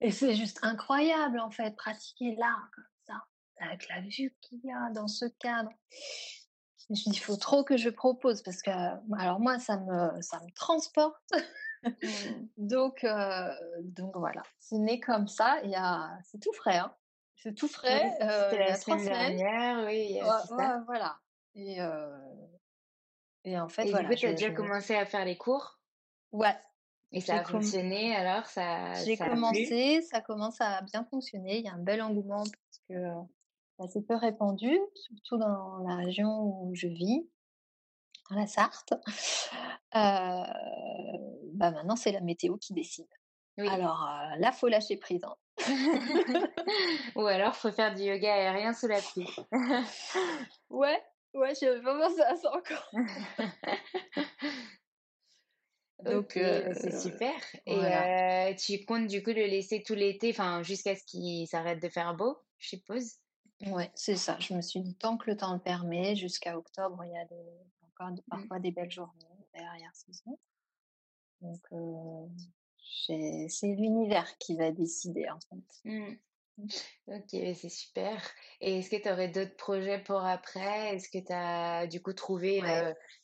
et 0.01 0.11
c'est 0.11 0.35
juste 0.35 0.59
incroyable, 0.63 1.39
en 1.41 1.51
fait, 1.51 1.77
pratiquer 1.77 2.35
là, 2.37 2.57
comme 2.75 2.85
ça, 3.07 3.25
avec 3.61 3.89
la 3.89 4.01
vue 4.01 4.37
qu'il 4.41 4.61
y 4.65 4.73
a 4.73 4.91
dans 4.91 5.09
ce 5.09 5.27
cadre. 5.39 5.71
Je 6.79 6.87
me 6.91 6.97
suis 6.97 7.11
dit, 7.11 7.17
il 7.17 7.21
faut 7.21 7.37
trop 7.37 7.65
que 7.65 7.77
je 7.77 7.89
propose 7.89 8.43
parce 8.43 8.61
que, 8.61 8.71
alors 8.71 9.41
moi, 9.41 9.59
ça 9.59 9.79
me, 9.79 10.21
ça 10.21 10.41
me 10.41 10.53
transporte. 10.55 11.33
Mmh. 11.83 11.89
donc, 12.59 13.05
euh, 13.05 13.51
donc 13.83 14.17
voilà, 14.17 14.43
c'est 14.59 14.79
né 14.79 15.01
comme 15.01 15.29
ça. 15.29 15.61
Il 15.65 15.71
y 15.71 15.77
a, 15.77 16.11
c'est 16.25 16.41
tout 16.41 16.53
frais, 16.53 16.77
hein. 16.77 16.95
C'est 17.37 17.55
tout 17.55 17.69
frais. 17.69 18.17
Euh, 18.23 18.51
C'était 18.51 18.65
la 18.65 18.75
semaine 18.75 19.05
dernière, 19.05 19.87
oui. 19.87 20.19
voilà. 20.87 21.19
Et, 21.55 21.81
euh, 21.81 22.17
et 23.45 23.59
en 23.59 23.69
fait, 23.69 23.87
et 23.87 23.91
voilà. 23.91 24.09
du 24.09 24.15
coup, 24.15 24.21
tu 24.21 24.27
as 24.27 24.33
déjà 24.33 24.51
commencé 24.51 24.95
à 24.95 25.07
faire 25.07 25.25
les 25.25 25.37
cours? 25.37 25.79
Ouais. 26.33 26.55
Et 27.13 27.21
ça 27.21 27.37
a 27.37 27.45
fonctionné 27.45 28.15
alors? 28.17 28.47
Ça 28.47 28.93
J'ai 29.05 29.17
commencé, 29.17 30.03
ça 30.03 30.21
commence 30.21 30.61
à 30.61 30.83
bien 30.83 31.05
fonctionner. 31.05 31.59
Il 31.59 31.65
y 31.65 31.69
a 31.69 31.75
un 31.75 31.79
bel 31.79 32.03
engouement 32.03 32.43
parce 32.43 32.83
que 32.89 32.95
c'est 33.77 33.85
assez 33.85 34.03
peu 34.03 34.17
répandu, 34.17 34.77
surtout 34.95 35.37
dans 35.39 35.79
la 35.87 35.97
région 35.97 36.29
où 36.43 36.75
je 36.75 36.89
vis, 36.89 37.29
dans 38.31 38.37
la 38.37 38.47
Sarthe. 38.47 38.95
Euh, 39.95 40.43
bah 41.53 41.71
maintenant, 41.71 41.95
c'est 41.95 42.11
la 42.11 42.21
météo 42.21 42.57
qui 42.57 42.73
décide. 42.73 43.07
Oui. 43.59 43.69
Alors 43.69 44.03
euh, 44.03 44.37
là, 44.39 44.51
faut 44.51 44.67
lâcher 44.67 44.97
prise. 44.97 45.23
Hein. 45.23 45.37
Ou 47.15 47.27
alors, 47.27 47.55
faut 47.55 47.71
faire 47.71 47.95
du 47.95 48.03
yoga 48.03 48.35
aérien 48.35 48.73
sous 48.73 48.89
la 48.89 49.01
pluie. 49.01 49.31
ouais, 50.71 51.01
Ouais, 51.35 51.53
j'avais 51.61 51.83
pas 51.83 51.99
pensé 51.99 52.21
à 52.21 52.37
ça 52.37 52.55
encore. 52.55 52.91
Donc, 56.05 56.37
euh, 56.37 56.73
c'est 56.75 56.97
super. 56.99 57.35
Et 57.67 57.79
euh, 57.79 58.55
tu 58.55 58.85
comptes 58.85 59.07
du 59.07 59.23
coup 59.23 59.31
le 59.31 59.47
laisser 59.47 59.83
tout 59.83 59.95
l'été, 59.95 60.31
enfin 60.31 60.63
jusqu'à 60.63 60.95
ce 60.95 61.03
qu'il 61.05 61.47
s'arrête 61.49 61.81
de 61.83 61.89
faire 61.89 62.15
beau, 62.15 62.39
je 62.59 62.69
suppose? 62.69 63.17
Ouais, 63.67 63.91
c'est 63.95 64.17
ça. 64.17 64.39
Je 64.39 64.55
me 64.55 64.61
suis 64.61 64.81
dit 64.81 64.95
tant 64.97 65.17
que 65.17 65.31
le 65.31 65.37
temps 65.37 65.55
le 65.55 65.61
permet, 65.61 66.15
jusqu'à 66.15 66.59
octobre, 66.59 67.03
il 67.05 67.13
y 67.13 67.17
a 67.17 67.27
encore 67.83 68.11
mmh. 68.11 68.21
parfois 68.29 68.59
des 68.59 68.71
belles 68.71 68.91
journées 68.91 69.25
derrière 69.55 69.95
saison. 69.95 70.39
Donc, 71.41 71.63
euh, 71.73 72.27
c'est 73.49 73.67
l'univers 73.67 74.37
qui 74.39 74.57
va 74.57 74.71
décider 74.71 75.27
en 75.31 75.41
fait. 75.41 75.89
Mmh. 75.91 76.15
Ok, 77.09 77.31
c'est 77.31 77.69
super. 77.69 78.23
Et 78.61 78.79
est-ce 78.79 78.89
que 78.89 79.03
tu 79.03 79.11
aurais 79.11 79.29
d'autres 79.29 79.57
projets 79.57 79.99
pour 79.99 80.25
après? 80.25 80.95
Est-ce 80.95 81.09
que 81.09 81.19
tu 81.19 81.33
as 81.33 81.87
du 81.87 82.01
coup 82.01 82.13
trouvé 82.13 82.63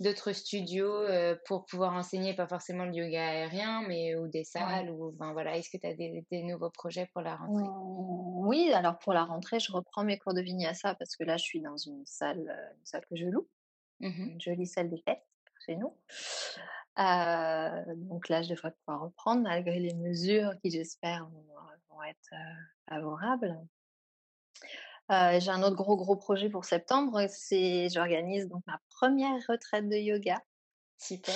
d'autres 0.01 0.33
studios 0.33 1.05
pour 1.47 1.65
pouvoir 1.65 1.95
enseigner, 1.95 2.35
pas 2.35 2.49
forcément 2.49 2.85
le 2.85 2.95
yoga 2.95 3.27
aérien, 3.27 3.83
mais 3.87 4.17
ou 4.17 4.29
des 4.29 4.45
salles 4.45 4.91
ou 4.91 5.15
voilà, 5.19 5.57
est-ce 5.57 5.71
que 5.71 5.79
tu 5.79 5.87
as 5.87 5.95
des, 5.95 6.43
nouveaux 6.43 6.71
projets 6.71 7.09
pour 7.13 7.23
la 7.23 7.37
rentrée? 7.37 7.69
Oui, 8.47 8.73
alors 8.73 8.99
pour 8.99 9.13
la 9.13 9.25
rentrée, 9.25 9.61
je 9.61 9.73
reprends 9.73 10.05
mes 10.05 10.19
cours 10.19 10.35
de 10.35 10.43
vinyasa 10.43 10.95
parce 10.97 11.17
que 11.17 11.25
là, 11.25 11.37
je 11.37 11.45
suis 11.45 11.61
dans 11.61 11.77
une 11.77 12.05
salle, 12.05 12.41
une 12.41 12.87
salle 12.87 13.05
que 13.09 13.17
je 13.17 13.27
loue, 13.27 13.49
mmh 14.01 14.31
une 14.31 14.41
jolie 14.41 14.67
salle 14.67 14.91
des 14.91 15.03
fêtes 15.07 15.25
chez 15.67 15.77
nous. 15.77 15.95
donc 16.97 18.29
là, 18.29 18.43
je 18.43 18.51
devrais 18.51 18.73
pouvoir 18.73 19.03
reprendre 19.03 19.43
malgré 19.43 19.79
les 19.79 19.95
mesures 19.95 20.53
qui, 20.63 20.71
j'espère, 20.71 21.29
vont, 21.29 21.47
être 22.05 22.35
favorables. 22.89 23.59
j'ai 25.11 25.51
un 25.51 25.63
autre 25.63 25.77
gros 25.77 25.97
gros 25.97 26.17
projet 26.17 26.49
pour 26.49 26.65
septembre, 26.65 27.27
c'est 27.29 27.89
j'organise 27.91 28.49
donc 28.49 28.63
ma 28.67 28.81
première 28.91 29.41
retraite 29.49 29.89
de 29.89 29.97
yoga. 29.97 30.41
Super. 30.99 31.35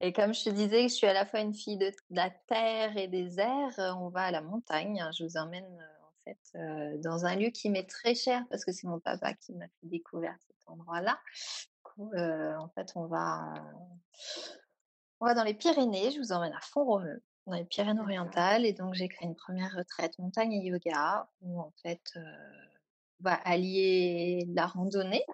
Et 0.00 0.12
comme 0.12 0.34
je 0.34 0.44
te 0.44 0.50
disais, 0.50 0.82
je 0.82 0.94
suis 0.94 1.06
à 1.06 1.12
la 1.12 1.24
fois 1.24 1.40
une 1.40 1.54
fille 1.54 1.76
de, 1.76 1.92
la 2.10 2.30
terre 2.30 2.96
et 2.96 3.08
des 3.08 3.38
airs. 3.38 3.96
On 3.98 4.08
va 4.08 4.22
à 4.22 4.30
la 4.30 4.40
montagne. 4.40 5.00
Hein. 5.00 5.10
Je 5.16 5.24
vous 5.24 5.36
emmène 5.36 5.64
en 5.64 6.12
fait 6.24 6.98
dans 6.98 7.24
un 7.24 7.36
lieu 7.36 7.50
qui 7.50 7.70
m'est 7.70 7.88
très 7.88 8.14
cher 8.14 8.42
parce 8.50 8.64
que 8.64 8.72
c'est 8.72 8.86
mon 8.86 8.98
papa 8.98 9.34
qui 9.34 9.54
m'a 9.54 9.66
fait 9.66 9.86
découvrir 9.86 10.34
cet 10.46 10.56
endroit-là. 10.66 11.18
en 11.96 12.68
fait, 12.74 12.92
on 12.96 13.06
va 13.06 13.54
on 15.22 15.26
va 15.26 15.34
dans 15.34 15.44
les 15.44 15.54
Pyrénées, 15.54 16.10
je 16.10 16.18
vous 16.18 16.32
emmène 16.32 16.52
à 16.52 16.60
Font-Romeu, 16.60 17.22
dans 17.46 17.54
les 17.54 17.64
Pyrénées-Orientales, 17.64 18.64
et 18.64 18.72
donc 18.72 18.94
j'ai 18.94 19.08
créé 19.08 19.26
une 19.26 19.34
première 19.34 19.74
retraite 19.74 20.18
montagne 20.18 20.52
et 20.52 20.64
yoga, 20.64 21.28
où 21.40 21.60
en 21.60 21.72
fait, 21.82 22.02
euh, 22.16 22.20
on 23.20 23.24
va 23.24 23.34
allier 23.34 24.46
la 24.54 24.66
randonnée 24.66 25.24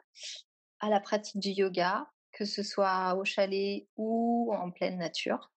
à 0.81 0.89
la 0.89 1.01
pratique 1.01 1.41
du 1.41 1.51
yoga, 1.51 2.11
que 2.33 2.45
ce 2.45 2.63
soit 2.63 3.15
au 3.15 3.25
chalet 3.25 3.89
ou 3.97 4.53
en 4.55 4.71
pleine 4.71 4.99
nature. 4.99 5.53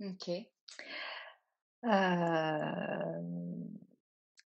Ok. 0.00 0.30
Euh, 1.84 3.22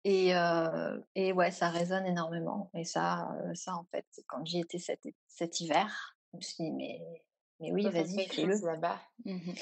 et, 0.04 0.34
euh, 0.34 1.00
et 1.14 1.32
ouais, 1.32 1.50
ça 1.50 1.68
résonne 1.68 2.06
énormément. 2.06 2.70
Et 2.74 2.84
ça, 2.84 3.28
ça 3.54 3.74
en 3.74 3.84
fait, 3.90 4.06
quand 4.26 4.44
j'y 4.44 4.60
étais 4.60 4.78
cet, 4.78 5.02
cet 5.26 5.60
hiver, 5.60 6.16
je 6.32 6.36
me 6.38 6.42
suis 6.42 6.64
dit, 6.64 6.72
mais 6.72 7.00
mais 7.60 7.72
oui, 7.72 7.88
vas-y, 7.88 8.28
fais-le. 8.28 8.54
là-bas. 8.64 9.00
Mmh 9.24 9.52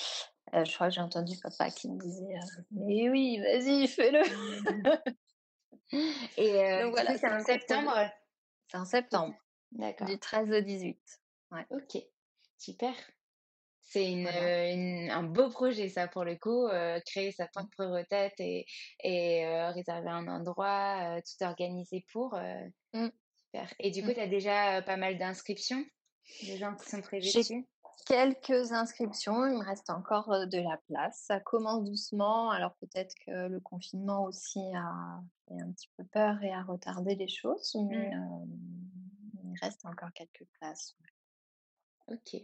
euh, 0.55 0.65
je 0.65 0.75
crois 0.75 0.89
que 0.89 0.95
j'ai 0.95 1.01
entendu 1.01 1.37
papa 1.43 1.71
qui 1.71 1.91
me 1.91 1.99
disait 1.99 2.37
euh, 2.37 2.63
Mais 2.71 3.09
oui, 3.11 3.39
vas-y, 3.39 3.89
fais-le. 3.89 4.23
Et 6.37 6.65
euh, 6.65 6.85
Donc 6.85 6.93
voilà, 6.93 7.17
c'est 7.17 7.29
en 7.29 7.41
septembre 7.41 7.95
C'est 8.69 8.77
en 8.77 8.85
septembre. 8.85 9.35
D'accord. 9.73 10.07
Du 10.07 10.19
13 10.19 10.53
au 10.53 10.61
18. 10.61 10.99
Ouais. 11.53 11.67
Ok, 11.71 12.03
super. 12.59 12.95
C'est 13.81 14.11
une, 14.11 14.27
un 15.11 15.23
beau 15.23 15.49
projet, 15.49 15.89
ça, 15.89 16.09
pour 16.09 16.25
le 16.25 16.37
coup. 16.37 16.69
créer 17.07 17.31
sa 17.31 17.47
propre 17.47 17.85
retraite 17.85 18.35
et, 18.39 18.67
et 19.05 19.47
réserver 19.69 20.09
un 20.09 20.27
endroit, 20.27 21.21
tout 21.23 21.45
organisé 21.45 22.05
pour. 22.13 22.37
Mmh. 22.95 23.09
Super. 23.37 23.73
Et 23.79 23.93
du 23.93 24.03
coup, 24.03 24.11
mmh. 24.11 24.15
tu 24.15 24.21
as 24.21 24.27
déjà 24.27 24.83
pas 24.83 24.97
mal 24.97 25.19
d'inscriptions 25.19 25.85
Des 26.43 26.57
gens 26.57 26.75
qui 26.75 26.89
sont 26.89 27.01
prévus 27.01 27.33
dessus? 27.33 27.65
Quelques 28.05 28.73
inscriptions. 28.73 29.47
Il 29.47 29.59
me 29.59 29.65
reste 29.65 29.91
encore 29.91 30.29
de 30.47 30.59
la 30.59 30.77
place. 30.89 31.25
Ça 31.27 31.41
commence 31.41 31.85
doucement. 31.85 32.51
Alors 32.51 32.75
peut-être 32.77 33.15
que 33.27 33.49
le 33.49 33.61
confinement 33.61 34.25
aussi 34.25 34.61
a 34.75 35.23
fait 35.49 35.61
un 35.61 35.73
petit 35.73 35.91
peu 35.97 36.05
peur 36.05 36.43
et 36.43 36.53
a 36.53 36.63
retardé 36.63 37.15
les 37.15 37.29
choses, 37.29 37.77
mais 37.91 38.11
Mmh. 38.15 39.53
il 39.53 39.59
reste 39.63 39.85
encore 39.87 40.13
quelques 40.13 40.47
places. 40.59 40.97
Ok. 42.09 42.41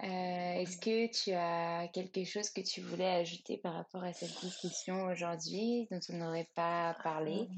est-ce 0.00 0.76
que 0.78 1.10
tu 1.10 1.32
as 1.32 1.88
quelque 1.88 2.24
chose 2.24 2.50
que 2.50 2.60
tu 2.60 2.80
voulais 2.82 3.08
ajouter 3.08 3.58
par 3.58 3.74
rapport 3.74 4.04
à 4.04 4.12
cette 4.12 4.38
discussion 4.40 5.04
aujourd'hui 5.06 5.88
dont 5.90 6.00
on 6.10 6.16
n'aurait 6.16 6.50
pas 6.54 6.96
parlé? 7.02 7.48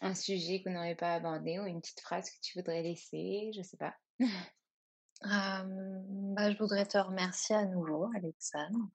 Un 0.00 0.14
sujet 0.14 0.62
qu'on 0.62 0.70
n'aurait 0.70 0.94
pas 0.94 1.14
abordé 1.14 1.58
ou 1.58 1.66
une 1.66 1.80
petite 1.80 2.00
phrase 2.00 2.30
que 2.30 2.38
tu 2.40 2.58
voudrais 2.58 2.82
laisser? 2.82 3.50
Je 3.56 3.62
sais 3.62 3.76
pas. 3.76 3.94
bah, 5.22 6.52
je 6.52 6.58
voudrais 6.58 6.86
te 6.86 6.98
remercier 6.98 7.56
à 7.56 7.64
nouveau, 7.64 8.10
Alexandre, 8.14 8.88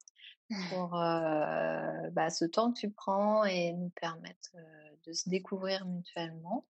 pour 0.69 0.89
bah, 0.89 2.29
ce 2.29 2.45
temps 2.45 2.71
que 2.71 2.79
tu 2.79 2.91
prends 2.91 3.43
et 3.45 3.73
nous 3.73 3.91
permettre 4.01 4.55
de 5.05 5.13
se 5.13 5.29
découvrir 5.29 5.85
mutuellement. 5.85 6.65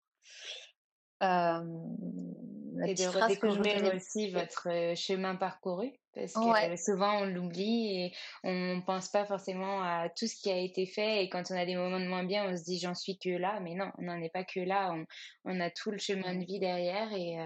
Et 1.22 2.94
de 2.94 3.06
redécouvrir 3.06 3.94
aussi 3.94 4.30
votre 4.30 4.94
chemin 4.96 5.36
parcouru, 5.36 5.92
parce 6.14 6.32
que 6.32 6.76
souvent 6.76 7.22
on 7.22 7.26
l'oublie 7.26 8.02
et 8.02 8.12
on 8.44 8.82
pense 8.84 9.08
pas 9.08 9.24
forcément 9.24 9.82
à 9.82 10.08
tout 10.08 10.26
ce 10.26 10.36
qui 10.36 10.50
a 10.50 10.58
été 10.58 10.86
fait. 10.86 11.24
Et 11.24 11.28
quand 11.28 11.50
on 11.50 11.56
a 11.56 11.64
des 11.64 11.76
moments 11.76 12.00
de 12.00 12.06
moins 12.06 12.24
bien, 12.24 12.48
on 12.48 12.56
se 12.56 12.62
dit 12.62 12.78
j'en 12.78 12.94
suis 12.94 13.18
que 13.18 13.30
là, 13.30 13.60
mais 13.60 13.74
non, 13.74 13.90
on 13.98 14.02
n'en 14.02 14.20
est 14.20 14.32
pas 14.32 14.44
que 14.44 14.60
là. 14.60 14.92
On, 14.92 15.06
on, 15.44 15.60
a 15.60 15.70
tout 15.70 15.90
le 15.90 15.98
chemin 15.98 16.34
de 16.34 16.44
vie 16.44 16.58
derrière. 16.58 17.12
Et, 17.12 17.36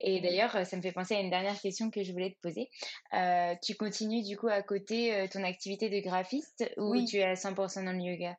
et 0.00 0.20
d'ailleurs, 0.20 0.66
ça 0.66 0.76
me 0.76 0.82
fait 0.82 0.92
penser 0.92 1.14
à 1.14 1.20
une 1.20 1.30
dernière 1.30 1.60
question 1.60 1.90
que 1.90 2.02
je 2.02 2.12
voulais 2.12 2.30
te 2.30 2.40
poser. 2.40 2.68
Euh, 3.14 3.54
tu 3.62 3.74
continues 3.74 4.22
du 4.22 4.36
coup 4.36 4.48
à 4.48 4.62
côté 4.62 5.26
ton 5.32 5.44
activité 5.44 5.88
de 5.88 6.00
graphiste 6.00 6.70
ou 6.76 6.92
Oui. 6.92 7.04
tu 7.06 7.16
es 7.16 7.24
à 7.24 7.34
100% 7.34 7.84
dans 7.84 7.92
le 7.92 8.00
yoga? 8.00 8.36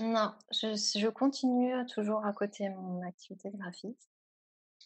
Non, 0.00 0.32
je, 0.52 0.74
je 0.98 1.08
continue 1.08 1.72
toujours 1.86 2.24
à 2.24 2.32
côté 2.32 2.68
mon 2.70 3.06
activité 3.06 3.50
de 3.50 3.56
graphiste. 3.58 4.08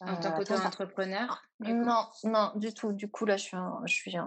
En 0.00 0.16
tant 0.20 0.32
Euh, 0.32 0.36
qu'auto-entrepreneur 0.36 1.42
Non, 1.60 2.06
non, 2.24 2.52
du 2.56 2.72
tout. 2.74 2.92
Du 2.92 3.10
coup, 3.10 3.26
là, 3.26 3.36
je 3.36 3.44
suis, 3.44 3.56
en- 3.56 3.84
je 3.86 3.92
suis, 3.94 4.10
je 4.12 4.18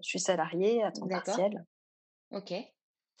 suis 0.00 0.20
salariée 0.20 0.82
à 0.82 0.90
temps 0.92 1.08
partiel. 1.08 1.64
Ok. 2.30 2.52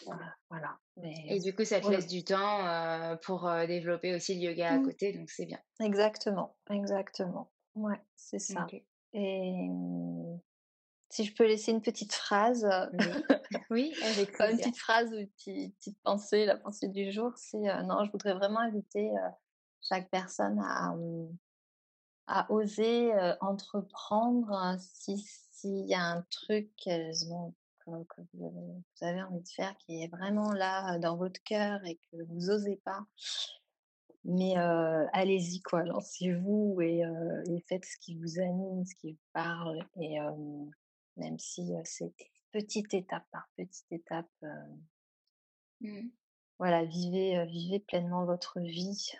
Voilà. 0.04 0.34
voilà. 0.50 0.78
Mais 0.96 1.12
Et 1.28 1.38
du 1.38 1.54
coup, 1.54 1.64
ça 1.64 1.80
te 1.80 1.88
laisse 1.88 2.08
du 2.08 2.24
temps 2.24 2.66
euh, 2.66 3.16
pour 3.16 3.46
euh, 3.46 3.66
développer 3.66 4.14
aussi 4.14 4.34
le 4.34 4.40
yoga 4.50 4.72
à 4.74 4.78
Mm. 4.78 4.84
côté, 4.84 5.12
donc 5.12 5.30
c'est 5.30 5.46
bien. 5.46 5.58
exactement, 5.80 6.56
exactement. 6.70 7.52
Ouais, 7.74 8.00
c'est 8.16 8.38
ça. 8.40 8.66
Et 9.14 9.68
si 11.10 11.24
je 11.24 11.34
peux 11.34 11.46
laisser 11.46 11.72
une 11.72 11.82
petite 11.82 12.12
phrase, 12.14 12.64
euh, 12.64 12.86
Oui, 13.70 13.94
avec 14.02 14.30
une 14.40 14.56
petite 14.58 14.78
phrase 14.78 15.10
ou 15.12 15.16
une 15.18 15.28
petite, 15.28 15.76
petite 15.76 15.98
pensée, 16.02 16.46
la 16.46 16.56
pensée 16.56 16.88
du 16.88 17.12
jour, 17.12 17.32
c'est 17.36 17.68
euh, 17.68 17.82
non, 17.82 18.04
je 18.04 18.10
voudrais 18.10 18.34
vraiment 18.34 18.60
inviter 18.60 19.10
chaque 19.82 20.10
personne 20.10 20.58
à, 20.60 20.92
hum, 20.92 21.36
à 22.34 22.50
oser 22.50 23.12
euh, 23.14 23.34
entreprendre 23.42 24.76
si 24.78 25.18
s'il 25.18 25.86
y 25.86 25.94
a 25.94 26.02
un 26.02 26.22
truc 26.30 26.70
ont- 27.30 27.54
que, 27.84 27.90
que 27.90 28.20
vous 28.32 28.82
avez 29.00 29.22
envie 29.22 29.42
de 29.42 29.48
faire 29.48 29.76
qui 29.78 30.02
est 30.02 30.08
vraiment 30.08 30.52
là 30.52 30.94
euh, 30.94 30.98
dans 30.98 31.16
votre 31.16 31.42
cœur 31.42 31.84
et 31.84 31.96
que 32.10 32.16
vous 32.28 32.50
osez 32.50 32.76
pas. 32.84 33.04
Mais 34.24 34.56
euh, 34.56 35.04
allez-y, 35.12 35.60
quoi, 35.60 35.82
lancez-vous 35.84 36.80
et, 36.80 37.04
euh, 37.04 37.42
et 37.50 37.60
faites 37.68 37.84
ce 37.84 37.98
qui 37.98 38.16
vous 38.18 38.38
anime, 38.38 38.84
ce 38.86 38.94
qui 38.94 39.12
vous 39.12 39.18
parle. 39.32 39.84
Et 40.00 40.20
même 41.16 41.38
si 41.40 41.72
c'est 41.84 42.14
petite 42.52 42.94
étape 42.94 43.26
par 43.32 43.48
petite 43.56 43.90
étape, 43.92 44.30
euh, 44.44 44.76
Mm. 45.80 46.08
voilà, 46.60 46.84
vivez, 46.84 47.44
vivez 47.46 47.80
pleinement 47.80 48.24
votre 48.24 48.60
vie. 48.60 49.10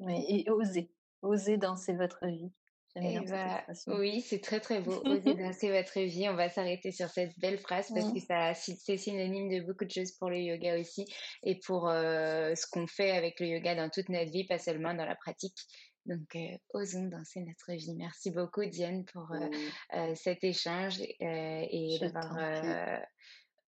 Ouais, 0.00 0.24
et 0.28 0.50
osez, 0.50 0.90
osez 1.22 1.56
danser 1.56 1.94
votre 1.94 2.26
vie. 2.26 2.52
Eh 3.00 3.20
bah, 3.28 3.64
oui, 3.86 4.20
c'est 4.20 4.40
très 4.40 4.60
très 4.60 4.80
beau. 4.80 5.02
Osez 5.04 5.34
danser 5.34 5.70
votre 5.70 6.00
vie. 6.00 6.28
On 6.28 6.34
va 6.34 6.48
s'arrêter 6.48 6.90
sur 6.90 7.08
cette 7.08 7.38
belle 7.38 7.58
phrase 7.58 7.92
parce 7.94 8.12
que 8.12 8.20
ça, 8.20 8.54
c'est 8.54 8.96
synonyme 8.96 9.48
de 9.48 9.64
beaucoup 9.64 9.84
de 9.84 9.90
choses 9.90 10.12
pour 10.12 10.30
le 10.30 10.38
yoga 10.38 10.78
aussi 10.78 11.04
et 11.44 11.60
pour 11.64 11.88
euh, 11.88 12.54
ce 12.54 12.66
qu'on 12.70 12.86
fait 12.86 13.12
avec 13.12 13.40
le 13.40 13.46
yoga 13.46 13.74
dans 13.74 13.90
toute 13.90 14.08
notre 14.08 14.30
vie, 14.30 14.46
pas 14.46 14.58
seulement 14.58 14.94
dans 14.94 15.04
la 15.04 15.16
pratique. 15.16 15.58
Donc, 16.06 16.34
euh, 16.36 16.56
osons 16.72 17.08
danser 17.08 17.40
notre 17.40 17.72
vie. 17.72 17.94
Merci 17.94 18.30
beaucoup, 18.30 18.64
Diane, 18.64 19.04
pour 19.12 19.30
euh, 19.32 20.14
cet 20.14 20.42
échange 20.42 21.00
et 21.00 21.98
d'avoir. 22.00 23.02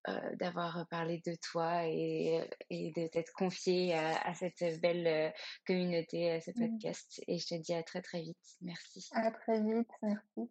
Euh, 0.08 0.12
euh, 0.12 0.36
d'avoir 0.36 0.86
parlé 0.88 1.20
de 1.26 1.34
toi 1.50 1.86
et, 1.86 2.48
et 2.70 2.92
de 2.92 3.06
t'être 3.08 3.32
confié 3.32 3.94
à, 3.94 4.20
à 4.22 4.34
cette 4.34 4.80
belle 4.80 5.06
euh, 5.06 5.30
communauté, 5.66 6.30
à 6.30 6.40
ce 6.40 6.50
Mm. 6.54 6.80
podcast. 6.80 7.22
Et 7.26 7.38
je 7.38 7.46
te 7.46 7.54
dis 7.54 7.74
à 7.74 7.82
très 7.82 8.02
très 8.02 8.22
vite. 8.22 8.38
Merci. 8.60 9.08
À 9.12 9.30
très 9.30 9.60
vite, 9.62 9.90
merci. 10.02 10.50